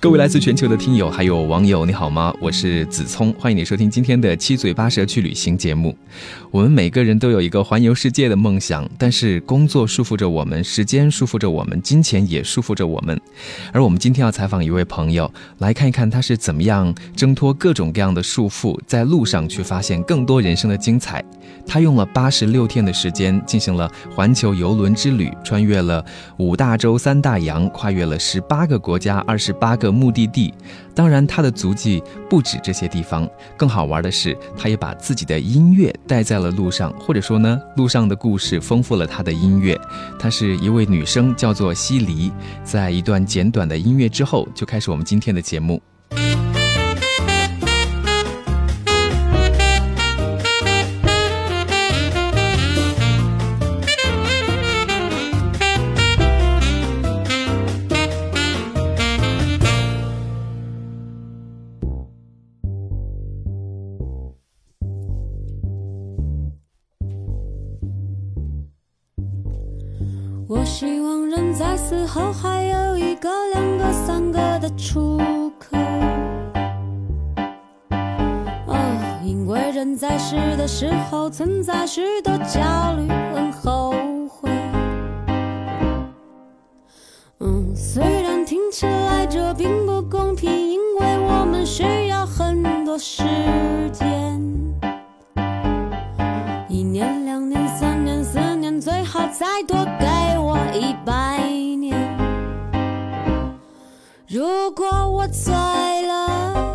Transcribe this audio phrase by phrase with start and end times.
[0.00, 2.32] 各位来自全球的听友还有网友，你好吗？
[2.40, 5.92] 我是子聪，欢迎你收听今天的七嘴八舌去旅行节目。
[6.52, 13.20] 我们每个人都有一个环游世界的梦想，但是工作束缚着我们，时间束缚着我们，金钱也束缚着我们。
[13.72, 21.24] 而我们今天要采访一位朋友，来看一看他是怎么样挣脱各种各样的束缚，在路上去发现更多人生的精彩。
[21.66, 26.02] 他用了八十六天的时间进行了环球游轮之旅，穿越了
[26.38, 30.52] 五大洲三大洋，跨越了十八个国家二十八个目的地。
[30.94, 33.28] 当然，他的足迹不止这些地方。
[33.56, 39.78] 更好玩的是，他也把自己的音乐带在了路上，或者说呢，路上的故事丰富了他的音乐。
[40.18, 42.32] 她是一位女生，叫做西黎。
[42.64, 45.80] 在一段简短的音乐之后，就开始我们今天的节目。
[74.76, 75.18] 出
[75.58, 75.76] 口。
[78.66, 83.94] 哦，因为人在世的时候存在许多焦虑和后
[84.28, 84.50] 悔。
[87.40, 93.22] 嗯，虽然听起来这并不公平，因为我们需要很多时
[105.32, 105.52] 醉
[106.06, 106.74] 了，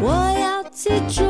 [0.00, 1.22] 我要记住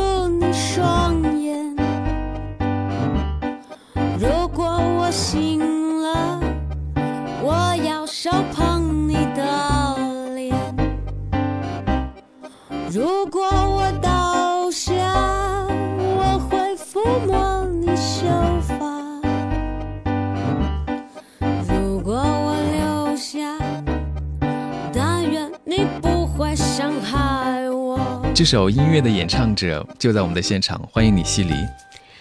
[28.42, 31.55] 这首音乐的演唱者就在我们的现场，欢迎你，西离。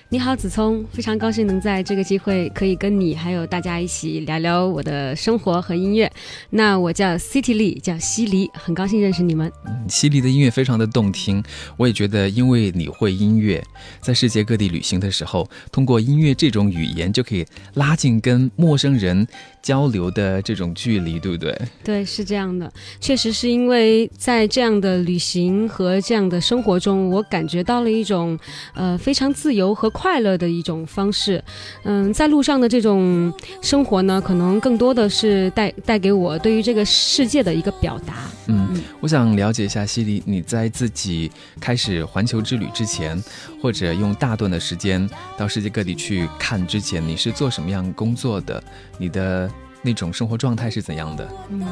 [0.07, 6.11] 你好，子聪，非常高兴能在这个机会可以跟你还有大家一起聊聊我的生活和音乐。
[6.49, 9.51] 那我叫 City Lee，叫西黎，很高兴认识你们。
[9.87, 11.41] 西黎的音乐非常的动听，
[11.77, 13.63] 我也觉得，因为你会音乐，
[14.01, 17.45] 在世界各地旅行的时候，通过音乐这种语言就可以
[17.75, 19.25] 拉近跟陌生人
[19.61, 21.61] 交流的这种距离，对不对？
[21.83, 28.37] 对，是这样的，确实是因为在这样的旅行和这样的生活中，我感觉到了一种
[28.73, 31.43] 呃非常自由和快乐的一种方式。
[31.83, 38.29] 嗯，在路上的这种生活呢，可能更多的是带带给我对于这个世界的一个表达。
[38.47, 43.21] 嗯，我想了解一下西里，你在自己开始环球之旅之前，
[43.61, 45.07] 或者用大段的时间
[45.37, 48.63] 到世界各地去看之前，你是做什么样工作的？
[48.97, 49.49] 你的
[49.81, 51.29] 那种生活状态是怎样的？
[51.49, 51.65] 嗯，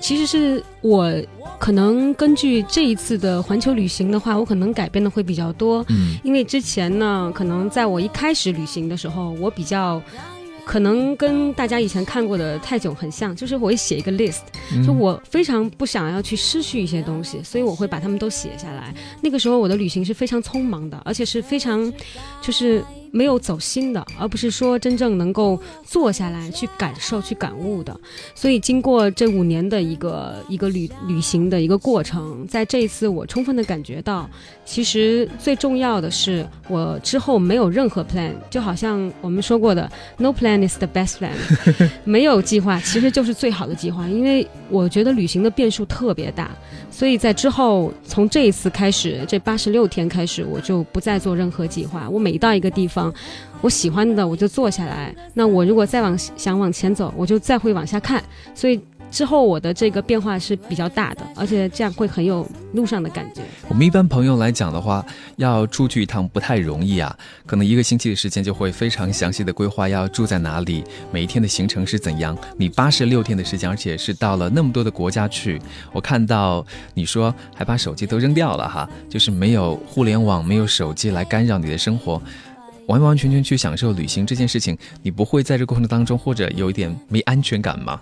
[0.00, 1.14] 其实是我
[1.58, 5.84] 可能根据这一次的环球旅行的话，我可能改变的会比较多。
[5.88, 10.02] 嗯，因为之前呢，可能在我一开始旅行的时候，我比较。
[10.64, 14.42] 可能跟大家以前看过的泰囧很像，就是我会写一个 list，
[14.86, 18.94] 就我非常不想要去失去一些东西，所以我会把它们都写下来。
[19.20, 21.92] 那个时候我的旅行是非常匆忙的，而且是非常，
[22.40, 27.94] 就是没有走心的，而不是说真正能够坐下来去感受、去感悟的。
[28.34, 34.28] 所以经过这五年的一个一个旅旅行的一个过程，在这一次我充分的感觉到，
[34.64, 40.62] 其实最重要的是我之后没有任何 plan，就好像我们说过的 no plan。
[40.62, 41.32] is the best plan，
[42.04, 46.50] 没有计划其实就是最好的计划，因为我觉得旅行的变数特别大，
[46.92, 52.08] 所以在之后从这一次开始，这八十六天开始，我就不再做任何计划。
[52.08, 53.12] 我每到一个地方，
[53.62, 58.22] 我喜欢的我就坐下来，那我如果再往想往前走，我就再会往下看，
[58.54, 58.80] 所以。
[59.12, 63.42] 之后我的这个变化是比较大的，而且这样会很有路上的感觉。
[63.68, 65.04] 我们一般朋友来讲的话，
[65.36, 67.14] 要出去一趟不太容易啊，
[67.44, 70.82] 可能一个星期的时间就会非常详细的规划要住在哪里，
[71.12, 72.36] 每一天的行程是怎样。
[72.56, 75.60] 你八十六天的时间，而且是到了那么多的国家去，
[75.92, 82.20] 我看到你说还把手机都扔掉了哈，就是没有互联网，没有手机来干扰你的生活。
[82.88, 88.00] 完完全全去享受旅行这件事情，你不会在这过程当中或者有一点没安全感吗？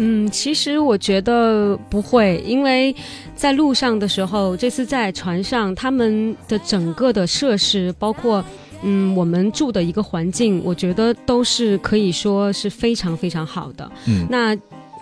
[0.00, 2.94] 嗯，其实我觉得不会，因为
[3.34, 8.44] 在路上的时候，这次在船上，他们的整个的设施，包括
[8.82, 13.90] 嗯我们住的一个环境，我觉得都是可以说是非常非常好的。
[14.06, 14.56] 嗯，那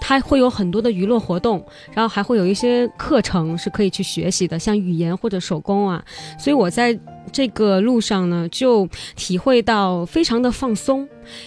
[0.08, 1.60] 它会有很多的娱乐活动，
[1.92, 6.04] 然后还会有一些课程是可以去学习的，像语言或者手工啊。
[6.38, 6.96] 所以我在
[7.32, 11.02] 这个路上呢，就体会到非常的放松。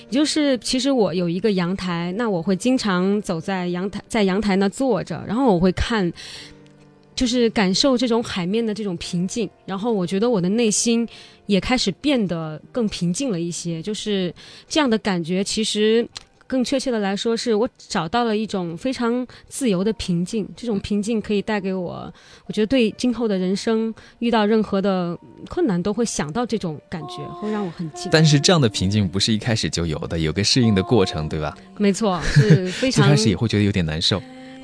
[0.09, 6.11] 也就是其实我有一个阳台，那我会经常走在阳台，在阳台那坐着，然后我会看，
[7.15, 9.49] 就是感受这种海面的这种平静。
[9.65, 11.07] 然后我觉得我的内心
[11.45, 14.33] 也开始变得更平静了一些，就是
[14.67, 15.41] 这样的感觉。
[15.41, 16.05] 其实。
[16.49, 20.49] 更确切的来说，是我找到了一种非常自由的平静。
[20.57, 22.11] 这种平静可以带给我，
[22.47, 25.15] 我觉得对今后的人生遇到任何的
[25.47, 28.09] 困难，都会想到这种感觉，会让我很静。
[28.11, 31.55] 但是这样的平静不是一开始就有的，有个适应的过程，对吧？
[31.77, 33.05] 没错，是非常。
[33.05, 34.19] 最开始也会觉得有点难受。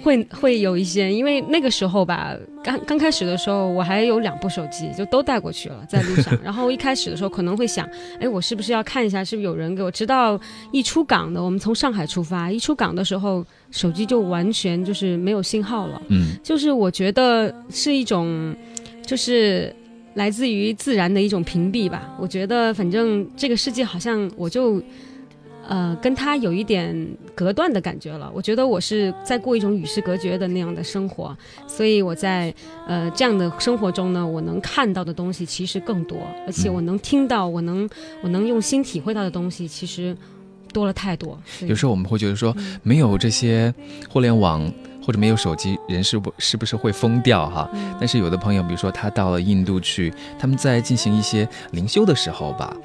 [0.06, 6.38] 会会有一些，因为那个时候吧，刚刚开始的时候，我还有两部手机，就都带过去了，在路上。
[6.46, 9.90] 然后一开始的时候可能会想，哎，我是不是要看一下，是不是有人给我？
[9.90, 10.40] 直到
[10.72, 16.00] 一出港的，我们从上海出发，一出港的时候，手机就完全就是没有信号了。
[16.10, 18.56] 嗯，就是我觉得是一种，
[19.04, 19.76] 就是
[20.14, 22.16] 来自于自然的一种屏蔽吧。
[22.20, 24.80] 我觉得反正这个世界好像我就。
[25.68, 28.32] 呃，跟他有一点隔断的感觉了。
[28.34, 31.36] 我觉得我是在过一种与世隔绝的那样的生活，
[31.68, 32.54] 所以我在
[32.88, 37.90] 呃这样的生活中呢，我能看到的东西其实更多，而且我能听到，我能
[38.22, 40.16] 我能用心体会到的东西其实
[40.72, 41.40] 多了太多。
[41.62, 43.74] 有时候我们会觉得说，没有这些
[44.10, 44.72] 互联网
[45.04, 47.70] 或者没有手机，人是不是不是会疯掉哈？
[48.00, 52.76] 但是有的朋友，比如说他到了印度去，他们在进行一些灵修的时候吧。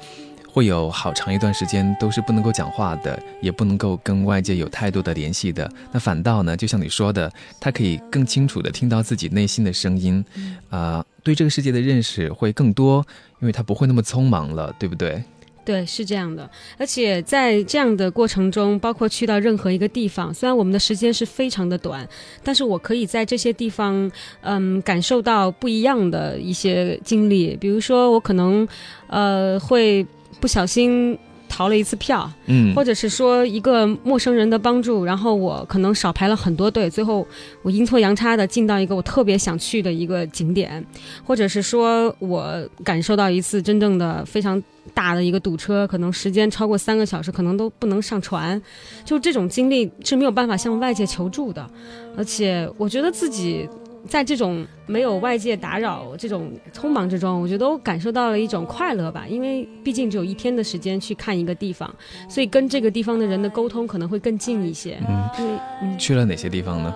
[0.53, 5.71] 会有好长一段时间都是不能够讲话的，也不能够跟外界有太多的联系的。
[5.93, 10.23] 那反倒呢，就像你说的，他可以更清楚的听到自己内心的声音，
[10.69, 13.05] 啊，对这个世界的认识会更多，
[13.39, 15.23] 因为他不会那么匆忙了，对不对？
[15.63, 16.49] 对，是这样的。
[16.77, 22.05] 而且在这样的过程中，包括去到任何一个地方，虽然我们的时间是非常的短，
[22.43, 24.11] 但是我可以在这些地方，
[24.41, 27.55] 嗯，感受到不一样的一些经历。
[27.55, 28.67] 比如说，我可能，
[29.07, 30.05] 呃，会。
[30.39, 31.17] 不小心
[31.49, 37.27] 逃了一次票，嗯，或者是说一个陌生人的帮助，然后我可能少排了很多队，最后
[37.61, 40.83] 我阴错阳差的进到一个我特别想去的一个景点，
[41.25, 44.61] 或者是说我感受到一次真正的非常
[44.93, 48.59] 大的一个堵车，可能时间超过三个小时，可能都不能上船，
[49.03, 51.69] 就这种经历是没有办法向外界求助的，
[52.15, 53.67] 而且我觉得自己。
[54.07, 59.25] 在这种没有外界打扰、这种匆忙之中，我觉得我感受到了一种快乐吧。
[59.29, 61.93] 因为毕竟只有一天的时间去看一个地方，
[62.27, 64.97] 所以跟这个地方的人的沟通可能会更近一些。
[65.39, 66.93] 嗯，去了哪些地方呢？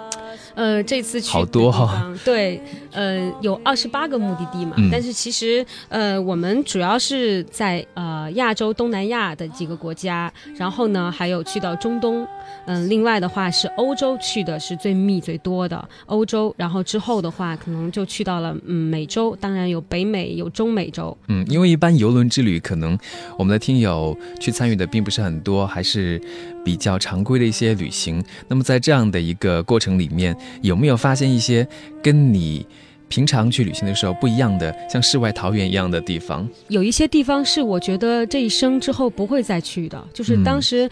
[0.56, 2.62] 呃，这次去好多哈，对，
[2.92, 4.76] 呃，有二十八个目的地嘛。
[4.92, 12.26] 但是其实，呃，我们主要是在呃亚洲、东南亚的几个国家，然后呢，还有去到中东。
[12.68, 21.16] 嗯，另外的话是欧洲去的是最密最多的欧洲，然后之后的话可能就去到了嗯美洲，当然有北美有中美洲。
[21.28, 22.98] 嗯，因为一般游轮之旅可能
[23.38, 26.20] 我们的听友去参与的并不是很多，还是
[26.66, 28.22] 比较常规的一些旅行。
[28.50, 31.66] 那么在这样的一个过程里面，有没有发现一些
[32.04, 32.66] 跟你
[33.08, 36.50] 平常去旅行的时候不一样的，像世外桃源一样的地方？
[36.70, 40.90] 有一些地方是我觉得这一生之后不会再去的，就是当时。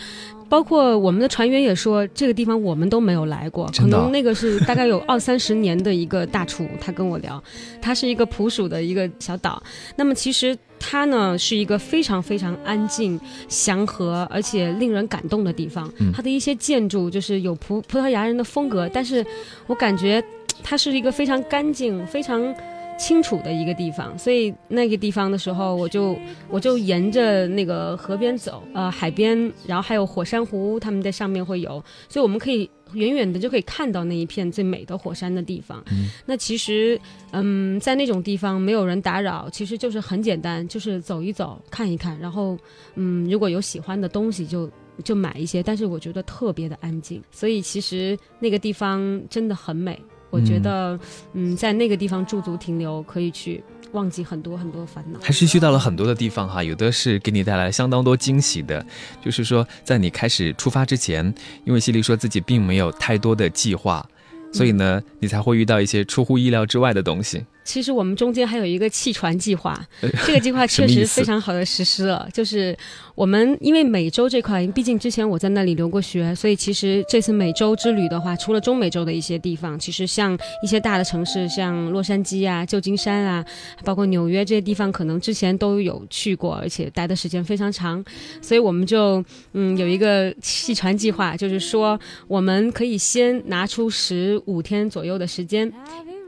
[0.49, 3.69] 包括我们的船员也说，这个地方我们都没有来过。
[3.77, 7.41] 可能那个是大概有 二三十年的一个大厨，他跟我聊，
[7.81, 9.61] 他是一个普属的一个小岛。
[9.95, 15.91] 那么其实它呢是一个非常非常安静、祥和而且令人感动的地方。
[16.13, 19.25] 它的一些建筑就是有葡葡萄牙人的风格，但是
[19.67, 20.23] 我感觉
[20.61, 22.53] 它是一个非常干净、非常。
[22.97, 26.17] 清楚的一个地方，所以那个地方的时候，我就
[26.49, 35.83] 我就沿着那个河边走，呃，海边，然后还有火山湖，他们在上面会有，所以我们可以远远的就可以看到那一片最美的火山的地方。
[36.25, 36.99] 那其实，
[37.31, 42.57] 嗯，在那种地方没有人打扰，其实就是很简单，就是走一走，看一看，然后，
[42.95, 44.69] 嗯，如果有喜欢的东西就
[45.03, 49.99] 就买一些，但是我觉得特别的安静，所以其实那个地方真的很美。
[50.33, 50.99] 我觉得，
[51.33, 55.19] 嗯，在那个地方驻足停留，可以去忘记很多很多烦恼。
[55.21, 58.83] 还是去到了很多的地方哈，有的是给你带来相当多惊喜的。
[59.23, 61.31] 就是说，在你开始出发之前，
[61.65, 64.03] 因为西丽说自己并没有太多的计划，
[64.51, 67.45] 所以呢，你才会遇到一些出乎意料之外的东西。
[67.63, 69.79] 其实我们中间还有一个弃船计划，
[70.25, 72.27] 这个计划确实非常好的实施了。
[72.33, 72.77] 就是
[73.15, 83.45] 我们因为美洲这块，毕竟之前我在那里留过学，所以其实这次美洲之旅的话，除了中美洲的一些地方，其实像一些大的城市，像洛杉矶啊、旧金山啊，
[83.83, 88.03] 包括纽约这些地方，可能之前都有去过，而且待的时间非常长。
[88.41, 95.71] 所以我们就嗯有一个弃船计划，就是说我们可以先拿出十五天左右的时间。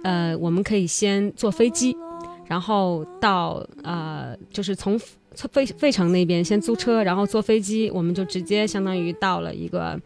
[0.05, 1.97] 呃，我们可以先坐飞机，
[2.47, 4.99] 然后到呃，就是从
[5.51, 9.99] 费费城那边先租车，然后坐飞机，我们就直接相当于到了一个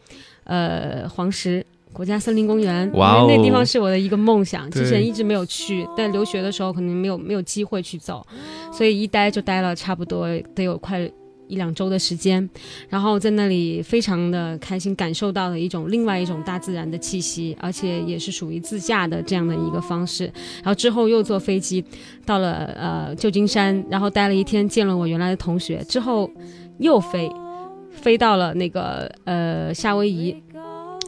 [0.46, 8.25] 呃黄石国家森林公园，哇哦，那地方是我的一个梦想，之前一直没有去，但留学的时候可能没有没有机会去走，
[8.72, 11.12] 所以一待就待了差不多得有快。
[11.50, 12.48] 一两周的时间，
[12.88, 20.25] 然后在那里非常的开心，感受到了一种另外一种大自然的气息，而且也是属于自驾的这样的一个方式。
[20.58, 21.84] 然后之后又坐飞机
[22.25, 26.29] 到了呃旧金山，然后待了一天，见了我原来的同学，之后
[26.77, 27.29] 又飞
[27.91, 30.36] 飞到了那个呃夏威夷，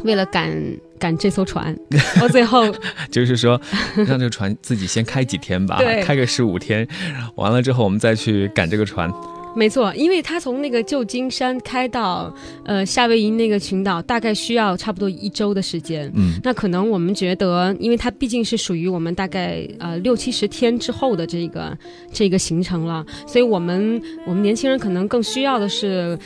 [0.03, 0.51] 为了赶
[0.97, 1.77] 赶这艘船，
[2.19, 2.65] 到最后
[3.11, 3.61] 就是说
[3.95, 6.87] 让这个船自己先开几天吧， 开个十五天，
[7.35, 9.11] 完了之后我们再去赶这个船。
[9.55, 16.11] 没错，因为他从那个旧金山开到呃夏威夷那个群岛，大概需要差不多一周的时间。
[16.15, 21.77] 嗯，那可能我们觉得，因为它毕竟是属于我们大概呃六七十天之后的这个
[22.11, 26.17] 这个行程了，所以我们我们年轻人可能更需要的是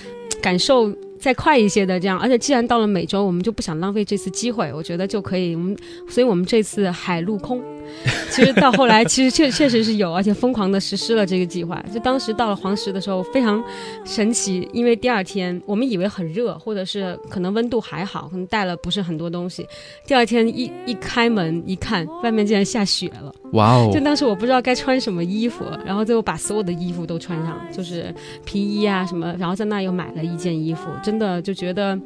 [0.41, 0.94] 感受。
[1.17, 5.55] 再快一些的这样，而且既然到了美洲，我们就不想浪费这次机会，我觉得就可以。
[5.55, 5.75] 我们，
[6.08, 7.63] 所以我们这次海陆空，
[8.32, 11.84] 其实到后来其实确确实是有，而且疯狂的实施了这个计划。
[11.94, 13.63] 就当时到了黄石的时候非常
[14.04, 19.65] 神奇，因为第二天我们以为很热，或者是可能温度还好，可能带了不是很多东西。
[20.06, 23.34] 第二天一一开门一看，外面竟然下雪了。
[23.54, 23.89] 哇哦！
[23.94, 28.13] 就当时我不知道该穿什么衣服，然后最后把所有的衣服都穿上，就是
[28.44, 31.98] 皮衣啊什么，然后在那又买了一件衣服，真的就觉得。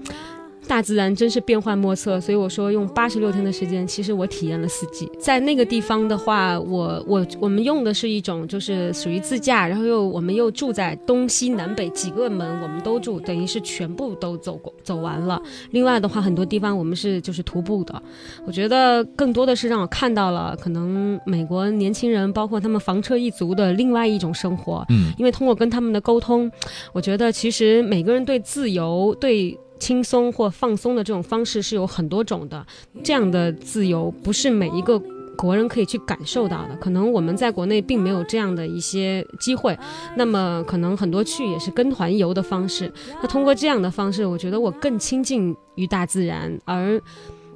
[0.69, 5.11] 大自然真是变幻莫测，所以我说用八十六天的时间，其实我体验了四季。
[5.17, 15.41] 在那个地方的话，我我我们用的是一种就是属于自驾，然后又我们又住在东西南北几个门，我们都住，等于是全部都走过走完了。
[15.71, 17.99] 另外的话，很多地方我们是就是徒步的。
[18.45, 24.85] 我觉得更多的是让我看到了可能美国年轻人，包括他们房车一族的另外一种生活。
[24.89, 26.51] 嗯，因为通过跟他们的沟通，
[26.93, 29.59] 我觉得其实每个人对自由对。
[29.79, 32.65] 轻松或放松的这种方式是有很多种的，
[33.03, 35.01] 这样的自由不是每一个
[35.37, 36.75] 国人可以去感受到的。
[36.81, 39.77] 可能我们在国内并没有这样的一些机会，
[40.17, 42.91] 那么可能很多去也是跟团游的方式。
[43.21, 47.01] 那通过这样的方式，我觉得我更亲近于大自然，而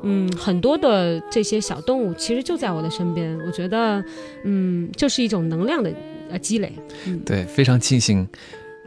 [0.05, 3.37] 嗯，很多的这些小动物其实就在我的身边。
[3.45, 4.03] 我觉得，
[4.43, 5.93] 嗯，就是一种能量的
[6.29, 6.73] 呃积累。
[7.25, 8.27] 对，非常庆幸。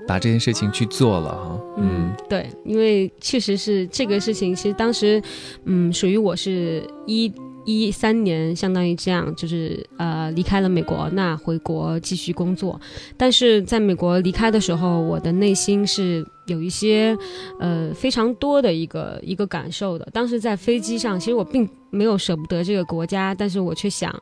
[0.07, 5.21] 把这件事情去做了哈，嗯，对，因为确实是这个事情，其实当时，
[5.65, 7.33] 嗯，属于我是一
[7.65, 12.81] 一三年，相当于这样，就是呃离开了美国，那回国继续工作，
[13.17, 17.17] 但是在美国离开的时候，我的内心是有一些
[17.59, 20.09] 呃非常多的一个一个感受的。
[20.13, 24.15] 当时在飞机上，其实我并没有舍不得这个国家，但是我却想。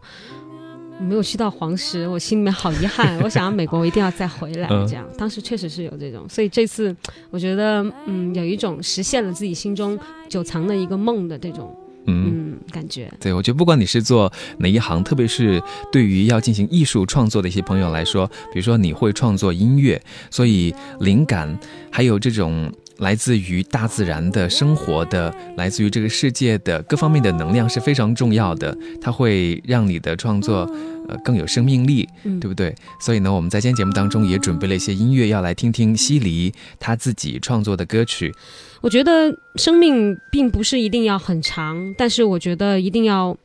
[1.01, 3.19] 没有去到黄石， 我心里面好遗憾。
[3.23, 4.69] 我想要美国，我一定要再回来。
[4.87, 6.95] 这样，当时确实是有这种，所以这次
[7.31, 9.99] 我觉得，嗯，有一种实现了自己心中
[10.29, 13.13] 久藏的一个梦的这种，嗯，感觉。
[13.21, 21.59] 对，我觉得不管你是做哪一行，特别是对于要进行艺术创作的一些朋友来说，比如说你会创作音乐，所以灵感
[21.91, 22.73] 还有这种。
[22.99, 30.61] 来自于大自然的生活的，来自于这个世界的各方面的能量是非常重要的，它会让你的创作
[31.09, 32.73] 呃更有生命力，对不对？
[33.01, 38.33] 所以呢，我们在今天节目当中也准备了一些音乐，要来听听西离他自己创作的歌曲。
[38.81, 43.37] 我觉得生命并不是一定要很长，但是我觉得一定要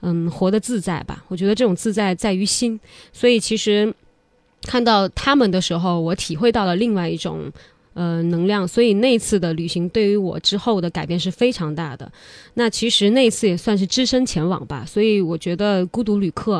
[0.00, 1.22] 嗯活得自在吧。
[1.28, 2.80] 我觉得这种自在在于心，
[3.12, 3.94] 所以其实
[4.62, 7.52] 看到他们的时候，我体会到了另外一种。
[7.96, 12.12] 呃，能量，所以那次的旅行对于我之后的改变是非常大的。
[12.52, 16.58] 那其实那次也算是只身前往吧，所以我觉得《孤独旅客》，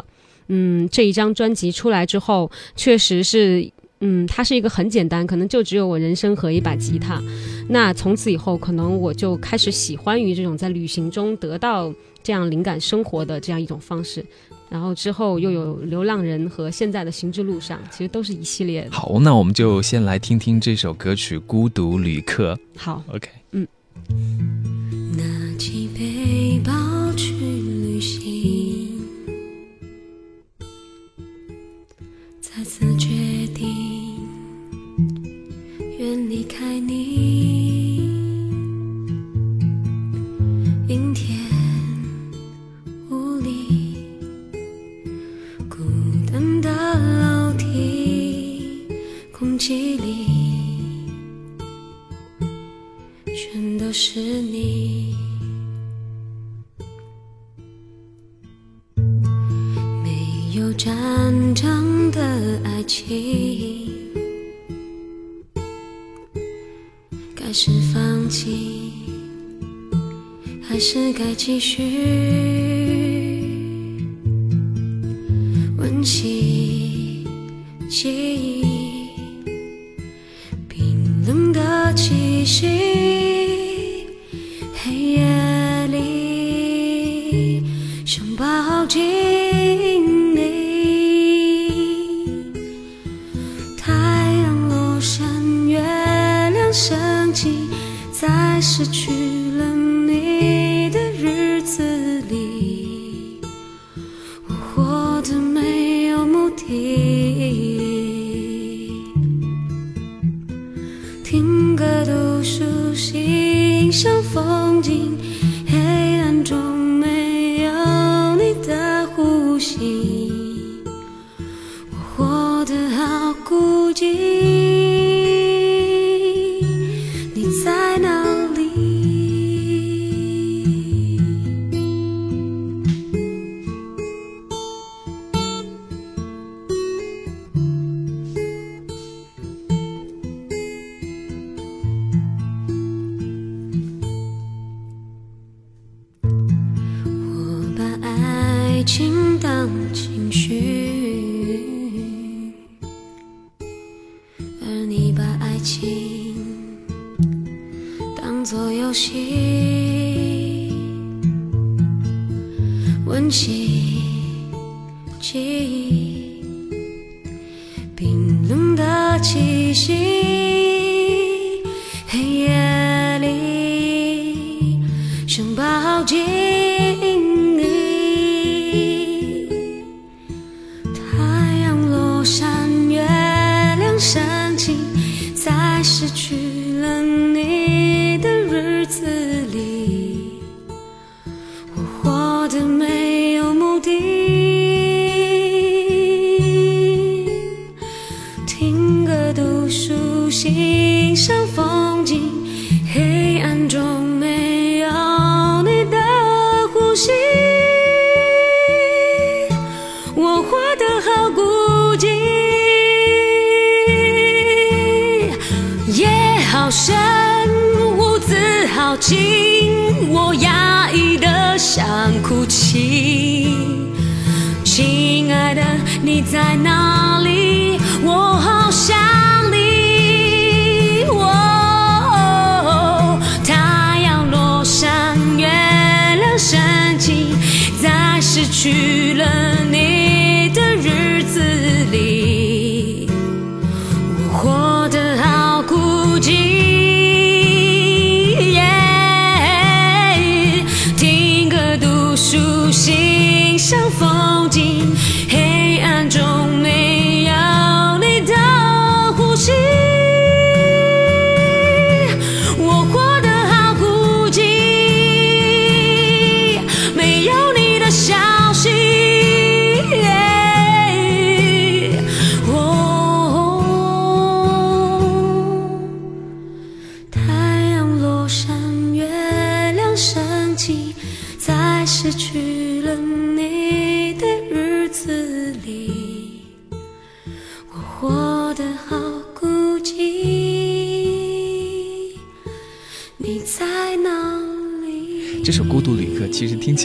[0.48, 7.22] 嗯，这一张专辑出来之后，确实是，嗯，它是一个很简单，可能就只有我人生和一把吉他。
[7.68, 14.24] 那从此以后，可能我就开始喜欢于这种在旅行中得到这样灵感生活的这样一种方式。
[14.68, 18.88] 然后之后又有流浪人和现在的行之路上，其实都是一系列。
[18.90, 22.54] 好，那我们就先来听听这首歌曲《孤独旅客》。
[22.76, 23.66] 好，OK，嗯。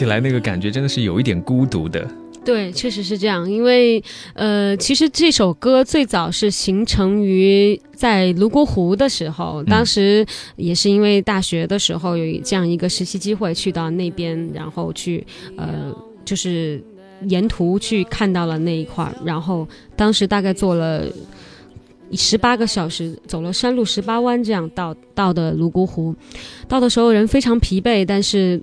[0.02, 2.06] 起来那个感觉真的是有一点孤独的。
[2.44, 3.48] 对，确实是这样。
[3.48, 4.02] 因为，
[4.34, 15.24] 呃，其实这首歌最早是形成于在泸沽湖的时候，当时也是因为大学的时候有这样一个实习机会，去到那边，然后去，
[15.56, 16.82] 呃，就是
[17.28, 21.04] 沿途去看到了那一块儿，然后当时大概做了。
[22.14, 26.14] 十八个小时走了山路十八弯，这样到到的泸沽湖，
[26.68, 28.60] 到的时候人非常疲惫，但是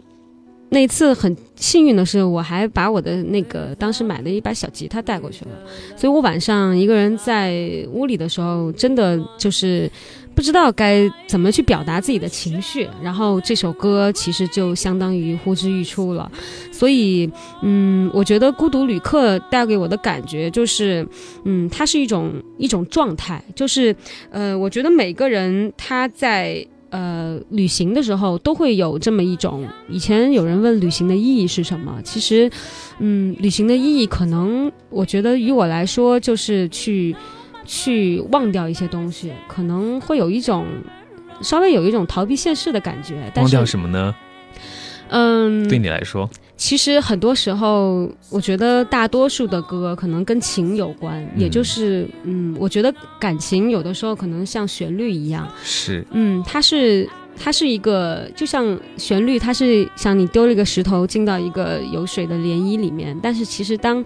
[0.69, 5.51] 那次很幸运的是，我还把我的那个当时买的一把小吉他带过去了，
[5.97, 9.91] 所以我晚上一个人在屋里的时候，真的就是
[10.35, 16.31] 不知道该怎么去表达自己的情绪，然后这首歌其实就相当于呼之欲出了，
[16.71, 17.29] 所以
[17.63, 21.05] 嗯，我觉得《孤独旅客》带给我的感觉就是，
[21.45, 23.93] 嗯，它是一种一种状态，就是
[24.29, 29.67] 呃，我觉得每个人他在呃旅行的时候都会有这么一种。
[29.89, 32.49] 以前有人问旅行的意义是什么，其实，
[32.99, 37.15] 嗯，旅行的意义可能我觉得于我来说就是去
[37.65, 40.65] 去忘掉一些东西，可能会有一种
[41.41, 43.31] 稍微有一种逃避现实的感觉。
[43.33, 44.15] 但忘掉什么呢？
[45.09, 64.03] 嗯，对你来说，其实很多时候，我觉得大多数的歌可能跟情有关，也就是，嗯，我觉得感情有的时候可能像旋律一样，是，嗯，它是它是一个，就像旋律，它是像你丢了一个石头进到一个有水的涟漪里面，但是其实当。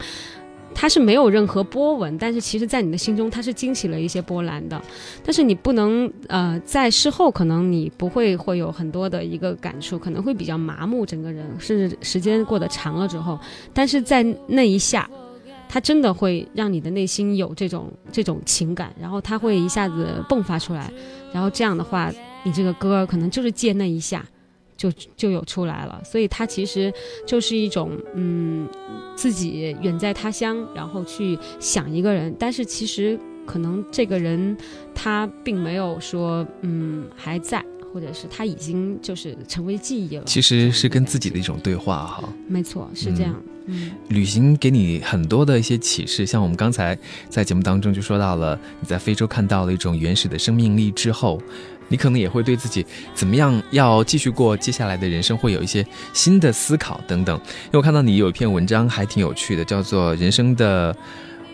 [0.75, 4.81] 它是没有任何波纹，但是其实，在你的心中，它是惊起了一些波澜的。
[5.23, 13.39] 但是你不能，呃，在事后可能你不会会有很多的一个感触，可能会比较麻木，整个人，甚至时间过得长了之后，
[13.73, 15.09] 但是在那一下，
[15.69, 20.91] 它真的会让你的内心有这种这种情感，然后它会一下子迸发出来，
[21.31, 22.11] 然后这样的话，
[22.43, 24.25] 你这个歌可能就是借那一下。
[24.75, 26.93] 就就有出来了，所以它其实
[27.25, 28.67] 就是一种，嗯，
[29.15, 34.55] 自己远在他乡，然后去想一个人，但是其实可能这个人
[34.93, 40.23] 他并没有说，嗯，还在，或者是他已经就是成为记忆了。
[40.25, 42.33] 其实是跟自己的一种对话哈。
[42.47, 43.35] 没错，是这样。
[43.65, 46.97] 嗯，旅行给你很多的一些启示，像我们刚才
[47.29, 51.41] 在节目当中就说到了，你在非洲看到了一种原始的生命力之后。
[51.87, 57.35] 你可能也会对自己怎么样要继续过接下来的人生会有一些新的思考等等。
[57.65, 60.95] 因为我看到你有一篇文章还挺有趣的，叫做《人生的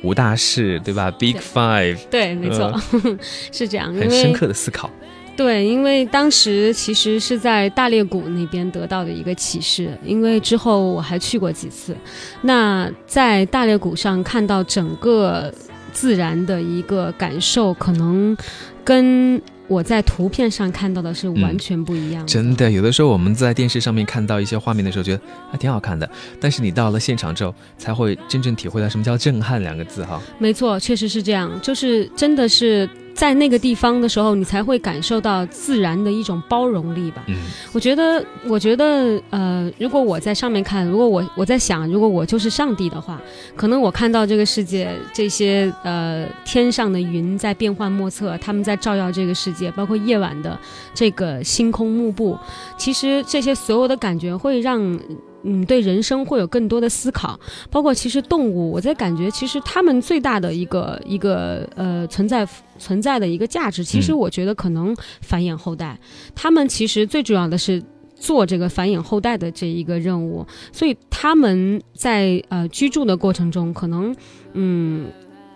[0.02, 1.98] 五大事》，对吧？Big Five。
[2.10, 2.74] 对，没错，
[3.52, 3.94] 是这样。
[3.94, 4.90] 很深刻的思考。
[5.36, 11.96] 对，因为当时其实是在大裂谷那边得到的一个启示，因为之后我还去过几次。
[12.42, 15.54] 那在大裂谷上看到整个
[15.94, 18.36] 自然的一个感受，可能
[18.84, 19.42] 跟。
[19.70, 22.28] 我在图片上看到的是完全不一样。
[22.28, 26.10] 真的，有的时候我们在电视上面看到一些画面的时候，觉得还挺好看的，
[26.42, 30.20] 但是你到了现场之后，才会真正体会到什么叫震撼两个字哈。
[30.40, 32.90] 没错，确实是这样，就是真的是。
[33.20, 37.22] 在那个地方的时候，你才会感受到自然的一种包容力吧。
[37.28, 37.36] 嗯，
[37.74, 43.22] 我觉得，我觉得，呃，如果我在上面看，如果我我在想，如果我就是上帝的话，
[43.58, 50.58] 可能我看到这个世界这些呃天上的云在变幻莫测，他们在照耀这个世界，包括夜晚的
[50.94, 52.38] 这个星空幕布，
[52.78, 54.98] 其实这些所有的感觉会让。
[55.44, 57.40] 嗯，对人生会有更多的思考，
[57.72, 62.46] 包括其实动物，我在感觉其实他们最大的一个一个呃存在
[62.78, 65.98] 存在的一个价值，其实我觉得可能繁衍后代，
[66.36, 67.82] 他们其实最主要的是
[68.16, 74.14] 做这个繁衍后代的这一个任务，所以他们在呃居住的过程中，可能
[74.52, 75.10] 嗯，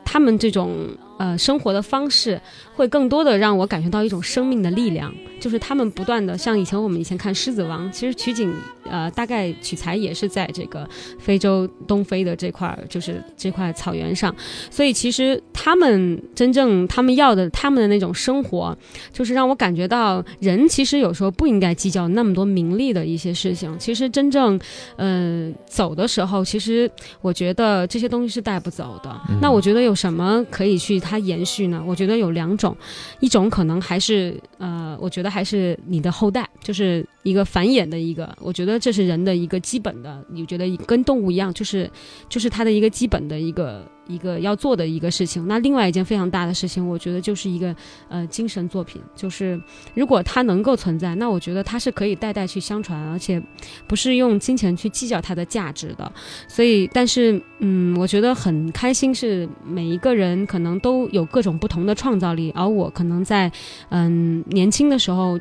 [0.05, 0.87] 他们这种
[1.19, 2.39] 呃生活的方式。
[2.75, 8.53] 会更多的让我感觉到一种生命的力量，就是他们不断的像以前我们以前看《狮子王》，其实取景
[8.89, 10.87] 呃大概取材也是在这个
[11.19, 14.35] 非洲东非的这块儿，就是这块草原上，
[14.71, 18.75] 所以其实他们真正他们要的他们的那种生活，
[19.11, 24.59] 就是让我感觉到人其实有时候不应该计较那么多名利的一些事情，其实真正
[24.95, 26.89] 呃走的时候，其实
[27.21, 29.15] 我觉得这些东西是带不走的。
[29.39, 31.83] 那我觉得有什么可以去它延续呢？
[31.85, 32.62] 我觉得有两种。
[32.63, 32.75] 种
[33.19, 41.89] 一种可能还是呃，我觉得还是你的后代，就是一个繁衍的一个，我觉得这是人的一个基本的，你觉得跟动物一样，就是
[42.29, 43.83] 就是它的一个基本的一个。
[44.05, 47.73] 一个要做的一个事情，那另外一件非常大的事情，我觉得就是一个
[48.09, 49.57] 呃精神作品，就是
[49.93, 53.41] 如果它能够存在，那我觉得它是可以代代去相传，而且
[53.87, 56.11] 不是用金钱去计较它的价值的。
[56.49, 63.49] 所以，但是嗯，我觉得很开心是每一个人可能都有各种不同的创造力，而我可能在
[63.87, 65.39] 嗯年轻的时候。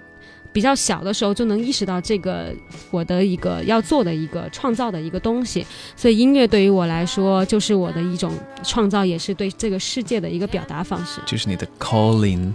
[0.52, 2.54] 比较小的时候就能意识到这个
[2.90, 11.20] 我的一个要做的一个创造的一个东西，所以音乐对于我来说就是我的一种创造，也是对这个世界的一个表达方式。
[11.26, 12.52] 就是你的 calling。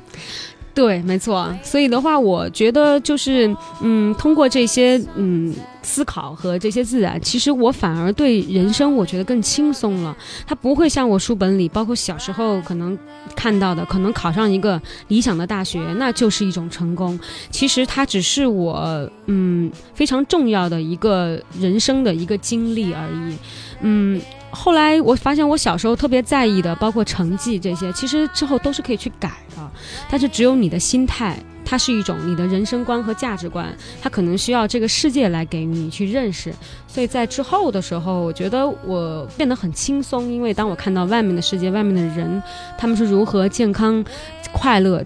[0.78, 1.52] 对，没错。
[1.64, 10.16] 所以的话，我觉得就是，嗯，通过这些嗯思考和这些自然，其实我反而对人生我觉得更轻松了。
[10.46, 12.96] 它不会像我书本里，包括小时候可能
[13.36, 17.20] 看到的，可能考上一个理想的大学，那就是一种成功。
[17.50, 23.38] 其实它只是我嗯非常重要的一个人生的一个经历而已，
[23.82, 24.22] 嗯。
[24.58, 29.72] 后来我发现，我小时候特别在意的，包括成绩这些，其实之后都是可以去改的。
[30.10, 36.52] 但是只有你的心态，它是一种你的人生观和价值观，它可能需要这个世界来给你去认识。
[36.88, 42.42] 所以在之后的时候，我觉得我变得很轻松，因为当我看到外面的世界、外面的人，
[42.80, 44.04] 他们是如何健康、
[44.52, 45.04] 快乐、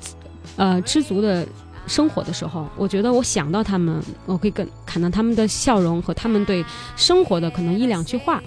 [0.56, 1.46] 呃知足的。
[1.88, 6.64] 生活的时候，我觉得我想到他们，我会跟看到他们的笑容和他们对
[6.96, 8.42] 生活的可能一两句话，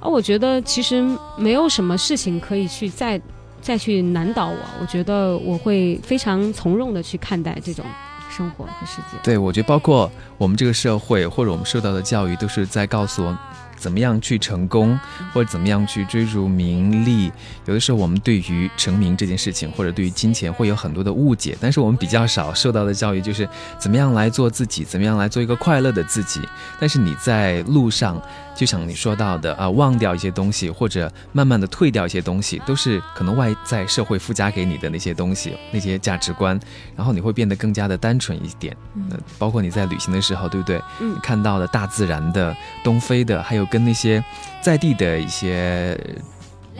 [0.00, 1.04] 啊我觉得其实
[1.36, 3.20] 没有什么事情可以去再
[3.60, 7.84] 再去难倒我，我觉得我会非常从容的去看待这种
[8.30, 9.18] 生活和世界。
[9.22, 13.36] 对，我觉得包括我们这个社会或者我们受到的教育，都是在告诉我。
[13.78, 14.98] 怎么样去成功，
[15.34, 17.30] 或者怎么样去追逐名利？
[17.66, 21.54] 有的时候我们对于成名这件事情，或者对于金钱会有很多的误解。
[21.60, 23.46] 但是我们比较少受到的教育就是
[23.78, 26.40] 怎么样来做自己，怎么样来做一个快乐的自己。
[26.80, 28.20] 但是你在路上，
[28.56, 36.58] 就像你说到的啊，忘掉一些东西，或者慢慢的退掉一些东西，都是可能外在社会附加给你的那些东西，那些价值观，
[36.96, 38.74] 然后你会变得更加的单纯一点。
[38.94, 40.80] 嗯，包括你在旅行的时候，对不对？
[41.00, 43.66] 嗯，看到的大自然的东非的，还有。
[43.68, 44.24] 跟那些
[44.62, 45.98] 在地的一些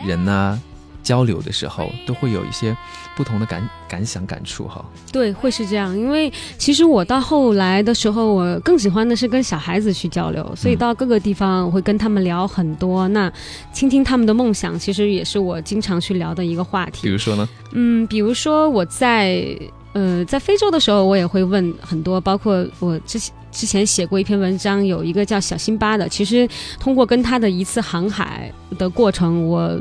[0.05, 0.59] 人呢
[1.07, 2.75] 交流的时候，都会有一些
[3.15, 4.83] 不同的感感想、感触哈。
[5.09, 13.07] 对，会是这样，因为其实我到后来的时候，我更喜欢的是跟小孩子去交流，所以到各个地方我会跟他们聊很多。
[13.07, 13.31] 那
[13.71, 17.03] 倾听他们的梦想，其实也是我经常去聊的一个话题。
[17.03, 17.47] 比如说呢？
[17.71, 19.57] 嗯，比如说我在
[19.93, 23.33] 呃在非洲的时候，我也会问很多，包括我之前。
[23.49, 26.07] 之前写过一篇文章，有一个叫小辛巴的。
[26.07, 26.47] 其实
[26.79, 29.75] 通过跟他的一次航海的过程，我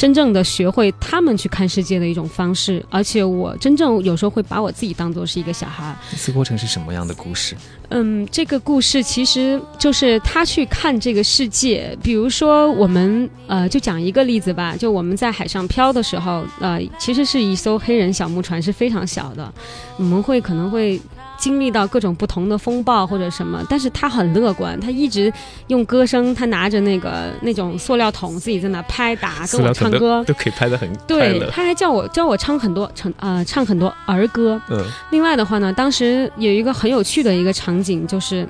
[0.00, 2.82] 真正的学会他们去看世界的一种方式。
[2.88, 5.94] 而且我真正有时候会把我自己当做是一个小孩。
[6.10, 7.54] 这次过程是什么样的故事？
[7.90, 11.94] 嗯，这个故事其实就是他去看这个世界。
[12.02, 14.74] 比如说，我们呃，就讲一个例子吧。
[14.74, 19.52] 就我们在海上漂的时候，呃，其实是一艘黑人小木船，是非常小的。
[19.98, 20.98] 我们会可能会。
[21.40, 25.32] 经历到各种不同的风暴或者什么，但是他很乐观，他一直
[25.68, 34.60] 用歌声，他拿着那个那种塑料桶自己在那拍打， 跟我唱歌，都可以拍的很对，他还叫我教我唱很多唱呃唱很多儿歌。
[34.68, 34.84] 嗯。
[35.10, 38.46] 另外的话呢，当时有一个很有趣的一个场景，就是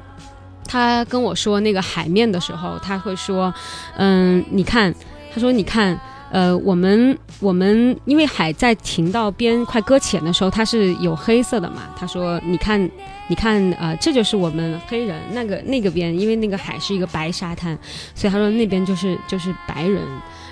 [0.66, 3.54] 他跟我说那个海面的时候，他会说，
[3.96, 4.92] 嗯，你看，
[5.32, 5.98] 他说你看。
[6.30, 11.88] 呃，我们我们因为海在停到边快搁浅的时候，它是有黑色的嘛。
[11.96, 12.80] 他说：“你看，
[13.28, 17.76] 你看，呃，这就是我们黑人那个那个边，因为那个海是一个白沙滩，
[18.14, 20.02] 所以他说那边就是就是白人。”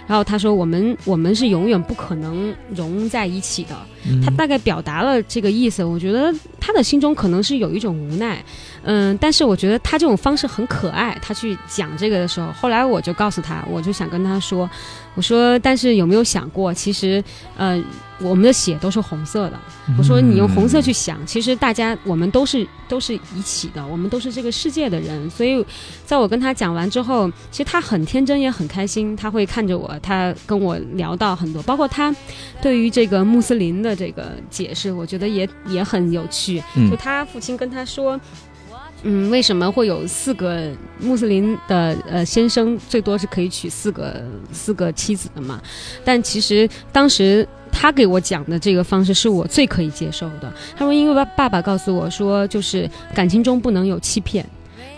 [0.08, 3.76] 然后他说：“我们我们是永远不可能融在一起的。”
[4.24, 5.84] 他大概表达了这个意思。
[5.84, 6.34] 我觉得
[6.68, 8.44] 他的心中可能是有一种无奈，
[8.82, 11.18] 嗯，但是我觉得他这种方式很可爱。
[11.22, 14.68] 他去讲这个的时候，后来我就告诉他，我就想跟他说
[15.16, 17.24] ：“我说，但是有没有想过，其实，
[17.56, 17.82] 呃。”
[18.20, 19.58] 我们的血都是红色的。
[19.96, 25.28] 我说你用红色去想，其实大家我们都是都是一起的，我们都是这个世界的人。
[25.30, 25.64] 所以，
[26.04, 32.14] 在我跟他讲完之后，其实他很天真也很开心，他会看着我，他跟我聊到很多，包括他
[32.60, 36.62] 对于这个穆斯林的这个解释，我觉得也也很有趣。
[36.90, 38.20] 就他父亲跟他说。
[39.02, 45.60] 嗯，为什么会有四个穆斯林的呃先生最多是可以娶四个四个妻子的嘛？
[46.04, 50.52] 但其实当时他给我讲的这个方式是我最可以接受的。
[50.76, 54.44] 他说，因为爸爸告诉我说，就是感情中不能有欺骗。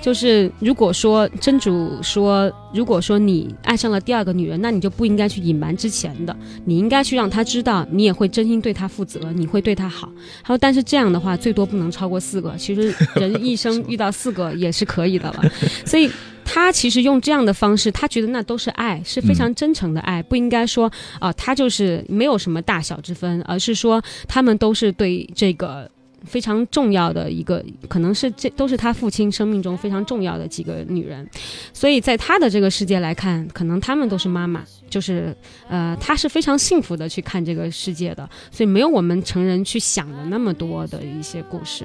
[0.01, 6.35] 就是如果说真主说，如果说你爱上了第二个女人，那你就不应该去隐瞒之前的，
[6.65, 10.11] 你应该去让她知道，你也会真心对她负责，你会对她好。
[10.43, 12.57] 他说，但是这样的话，最多不能超过四个。
[12.57, 15.45] 其实人一生遇到四个也是可以的了。
[15.85, 16.11] 所以
[16.45, 25.91] 他其实用这样的方式，他觉得那都是爱，是非常真诚的爱，不应该说啊，他就是没有什么大小之分，而是说他们都是对这个。
[26.25, 31.29] 非常重要的一个，可能是这都是他父亲生命中非常重要的几个女人，
[31.73, 35.35] 所以在他的这个世界来看，可能他们都是妈妈，就是
[35.69, 41.85] 呃，他是非常幸福的去看这个世界的，所以没有我们成人去想的那么多的一些故事，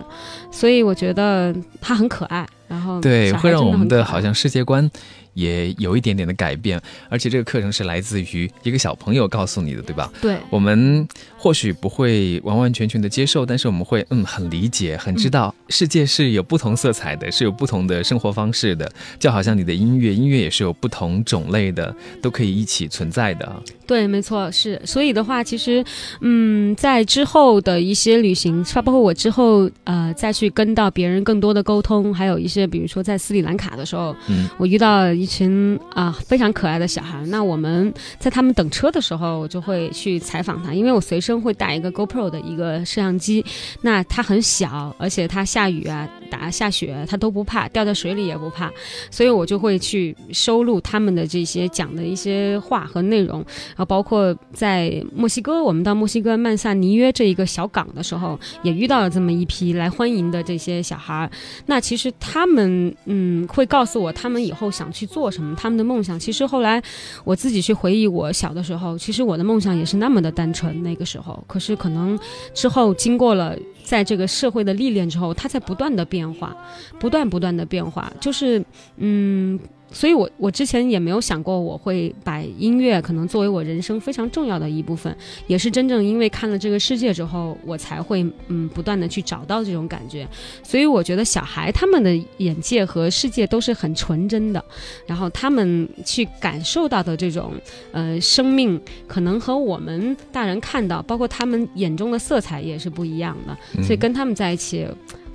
[0.52, 4.90] 所以我觉得他很可爱，然后对，会让我们的好像世界观。
[5.36, 10.10] 也有一点点的改变，而且这个课程是来自于一个小朋友告诉你的，对吧？
[10.22, 11.06] 对，我们
[11.46, 23.62] 或许不会完完全全的接受，但是我们会嗯很理解，很知道世界是有不同色彩的，是有不同的生活方式的，就好像你的音乐，音乐也是有不同种类的，都可以一起存在的。
[23.86, 24.82] 对，没错，是。
[24.84, 25.86] 所以的话，其实
[26.22, 35.14] 嗯，在之后的一些旅行，包括我之后呃再去跟到别人更多的沟通，还有一些比如说在斯里兰卡的时候，嗯，我遇到。
[35.14, 43.44] 一群啊非常可爱的小孩，那我们在他们等车的时候，我就会去采访他，因为我随身会带一个 GoPro 的一个摄像机。
[43.82, 48.72] 那它很小，而且它下雨啊，打下雪他都不怕，掉在水里也不怕，
[49.10, 61.30] 所以我就会去收录他们的这些讲的一些话和内容，然后包括在墨西哥，我们到墨西哥曼萨尼约这一个小港的时候，也遇到了这么一批来欢迎的这些小孩儿。
[61.66, 66.20] 那其实他们嗯会告诉我他们以后想去做什么，他们的梦想。
[66.20, 66.82] 其实后来
[67.24, 71.44] 我自己去回忆我小的时候，其实我的梦想也是那么的单纯，那个时候。
[71.48, 72.18] 可是可能
[72.54, 76.56] 之后经过了在这个社会的历练之后，它在不断的变化，
[77.00, 78.62] 不断不断的变化，就是
[78.98, 79.60] 嗯。
[79.96, 85.16] 所以，我我之前也没有想过我会把音乐可能作为我人生非常重要的一部分，
[85.48, 90.28] 也是真正因为看了这个世界之后，我才会嗯不断的去找到这种感觉。
[90.62, 94.62] 所以，我觉得小孩他们的眼界和世界都是很纯真的，
[95.08, 97.54] 然后他们去感受到的这种
[97.94, 98.78] 呃生命，
[99.08, 103.82] 可能和我们大人看到，包括他们眼中的色彩也是不一样的。
[103.82, 104.86] 所以，跟他们在一起，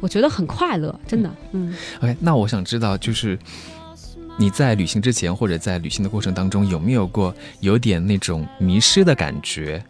[0.01, 1.35] 我觉得很快乐，真的。
[1.53, 1.75] 嗯。
[2.03, 3.38] OK，那我想知道就是。
[4.40, 9.85] 你在旅行之前或者在旅行的过程当中，有没有过有点那种迷失的感觉？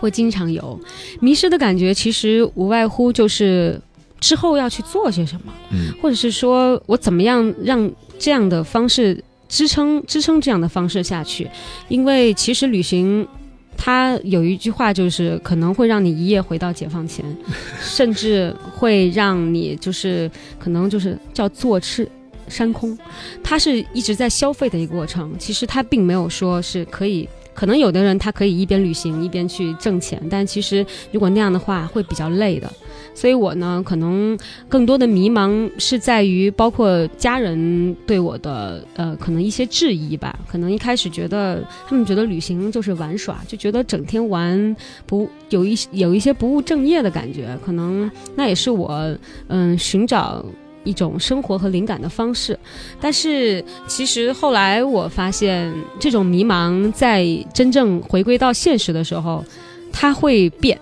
[0.00, 0.80] 会经常有
[1.20, 3.78] 迷失的感觉，其实无外乎就是
[4.18, 11.46] 之后要去做些什么，嗯，或者是说我怎么样让这样的方式支撑支撑这样的方式下去？
[11.88, 13.28] 因为其实旅行
[13.76, 17.22] 它有一句话就是可能会让你一夜回到解放前，
[17.82, 22.08] 甚至会让你就是可能就是叫坐吃。
[22.48, 22.96] 山空，
[23.42, 25.34] 它是一直在消费的一个过程。
[25.38, 32.70] 其实它并没有说是可以，可能有的人他可以一边旅行一边去挣钱，但其实如果那样的话会比较累的。
[33.16, 34.36] 所以我呢，可能
[34.68, 40.36] 更多的迷茫是在于，包括家人对我的呃，可能一些质疑吧。
[40.48, 44.76] 可能一开始觉得他们觉得旅行就是玩耍，就觉得整天玩
[45.06, 47.56] 不有一有一些不务正业的感觉。
[47.64, 50.44] 可能那也是我嗯寻找。
[50.84, 52.58] 一种生活和灵感的方式，
[53.00, 59.44] 但是其实后来我发现，这种迷茫在真正回归到现实的时候，
[59.92, 60.78] 它会变。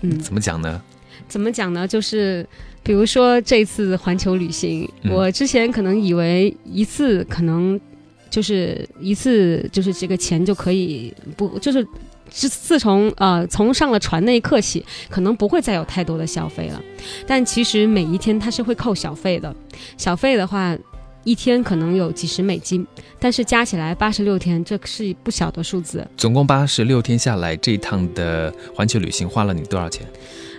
[0.00, 0.80] 嗯，怎么讲呢？
[1.28, 1.86] 怎么讲呢？
[1.86, 2.46] 就是
[2.82, 7.78] 比如说这次环球旅行，我之前可能以为一次可能
[8.30, 11.86] 就是一次就是这个钱就可以不就是。
[12.32, 16.80] 自自从呃从上了船那一刻起，可能不会再有太多的消费了。
[17.26, 19.54] 但其实每一天它是会扣小费的，
[19.96, 20.76] 小费的话
[21.24, 22.84] 一天可能有几十美金，
[23.20, 26.04] 但是加起来八十六天，这是不小的数字。
[26.16, 30.04] 总共八十六天下来，这一趟的环球旅行花了你多少钱？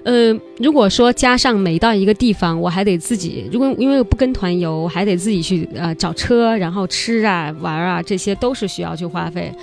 [0.05, 9.53] 呃，如果说加上每到一个地方，我还得自己，如果因为不跟团游，我还得自己去呃找车，然后吃啊玩啊，这些都是需要去花费。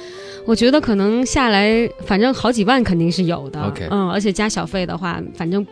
[0.47, 3.73] 我觉得可能下来，反正好几万肯定是有的。
[3.91, 5.67] 嗯，而且加小费的话，反正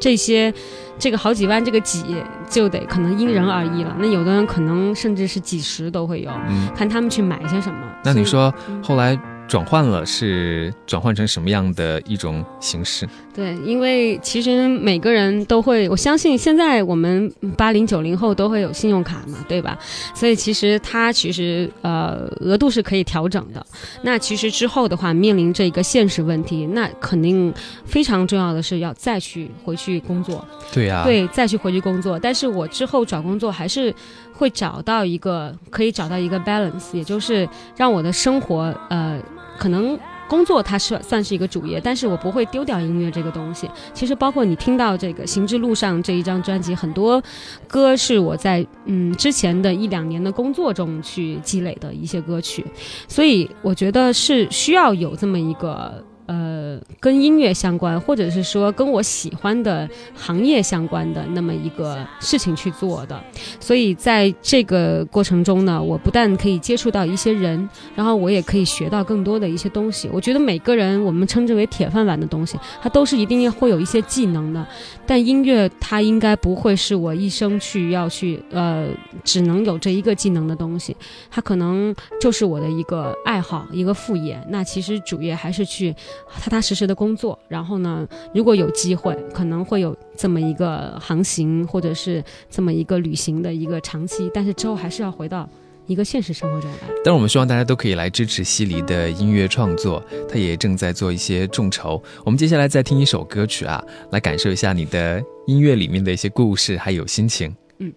[0.00, 0.52] 这些
[0.98, 2.02] 这个好几万这个几
[2.48, 3.96] 就得可能因人而异了。
[3.98, 6.30] 那有的人可能甚至是几十都会有，
[6.76, 7.80] 看他们去买些什么。
[8.04, 9.18] 那你说后来？
[9.46, 13.08] 转换了是转换成什么样的一种形式？
[13.34, 19.78] 对，因为其实每个人都会，我相信现在我们八零九零后都会有信用卡嘛，对吧？
[20.14, 23.64] 所以其实它其实呃额度是可以调整的。
[24.02, 27.52] 那其实之后的话，面临这一个现实问题，那肯定
[27.84, 30.44] 非常重要的是要再去回去工作。
[30.72, 32.18] 对呀，对，再去回去工作。
[32.18, 33.94] 但是我之后找工作还是。
[34.36, 39.16] 会找到一个可以找到一个 balance，也就是让我的生活，呃，
[39.58, 43.70] 可能工作它是算是一个主业，但是我不会丢掉音乐这个东西。
[43.92, 47.22] 其实包括你听到这个《行之路上》这一张专辑，很多
[47.68, 52.64] 歌是我在嗯之前的一两年的工作中去积累的一些歌曲，
[53.06, 56.04] 所以我觉得是需要有这么一个。
[56.26, 63.22] 呃，跟音乐相关，或者是说跟我喜欢的行业相关的那么一个事情去做的，
[63.60, 70.08] 所以在这个过程中呢，我不但可以接触到一些人，然后我也可以学到更多的一些东西。
[70.10, 74.66] 我觉得每个人我们称之为铁饭碗的东西，它都是一定会有一些技能的，
[75.06, 78.88] 但音乐它应该不会是我一生去要去呃
[79.22, 80.96] 只能有这一个技能的东西，
[81.30, 84.42] 它可能就是我的一个爱好，一个副业。
[84.48, 85.94] 那其实主业还是去。
[86.40, 95.48] 踏踏实实的工作，然后呢，如果有机会，可能会有这么一个航行，或者是这么一个旅行的一个长期，但是之后还是要回到
[95.86, 96.78] 一个现实生活中来。
[96.96, 102.02] 但是我们希望大家都可以来支持西离的音乐创作，他也正在做一些众筹。
[102.24, 107.54] 我们接下来再听一首歌曲啊，来感受一下你的音乐里面的一些故事还有心情。
[107.78, 107.92] 嗯，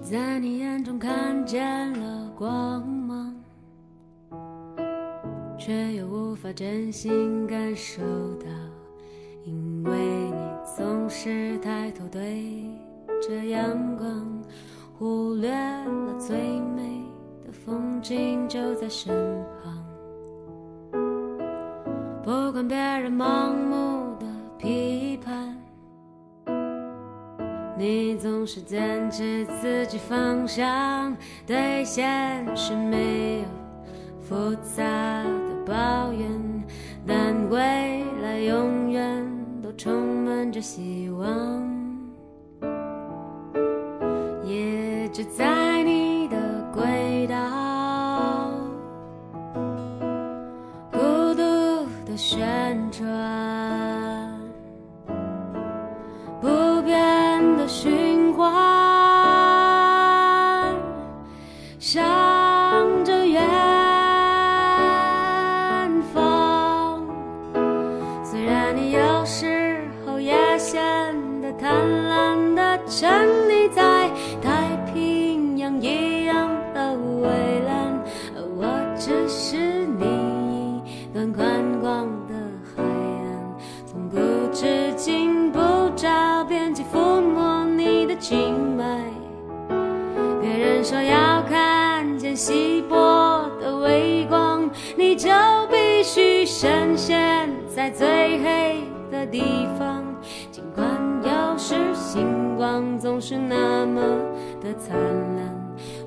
[0.00, 3.31] 在你眼中看见了光芒。
[5.64, 8.02] 却又无法真心感受
[8.40, 8.46] 到，
[9.44, 10.34] 因为你
[10.76, 12.68] 总是抬头对
[13.22, 14.42] 着阳光，
[14.98, 17.04] 忽略了最美
[17.46, 19.14] 的风景就在身
[19.62, 19.84] 旁。
[22.24, 24.26] 不管别人盲目的
[24.58, 25.56] 批判，
[27.78, 33.44] 你总是坚持自己方向，对现实没有
[34.20, 34.82] 复杂
[35.72, 36.28] 抱怨，
[37.06, 39.26] 但未来永远
[39.62, 41.61] 都充满着希望。
[97.92, 100.02] 最黑的地方。
[100.50, 100.86] 尽管
[101.22, 104.00] 有时星光总是那么
[104.60, 104.96] 的灿
[105.36, 105.54] 烂，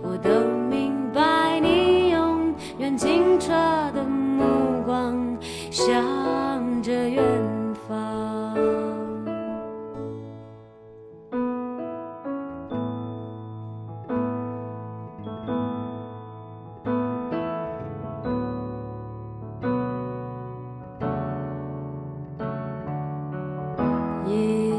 [0.02, 0.30] 我都
[0.70, 3.52] 明白你永远清澈
[3.94, 5.38] 的目光，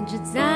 [0.06, 0.55] 一直在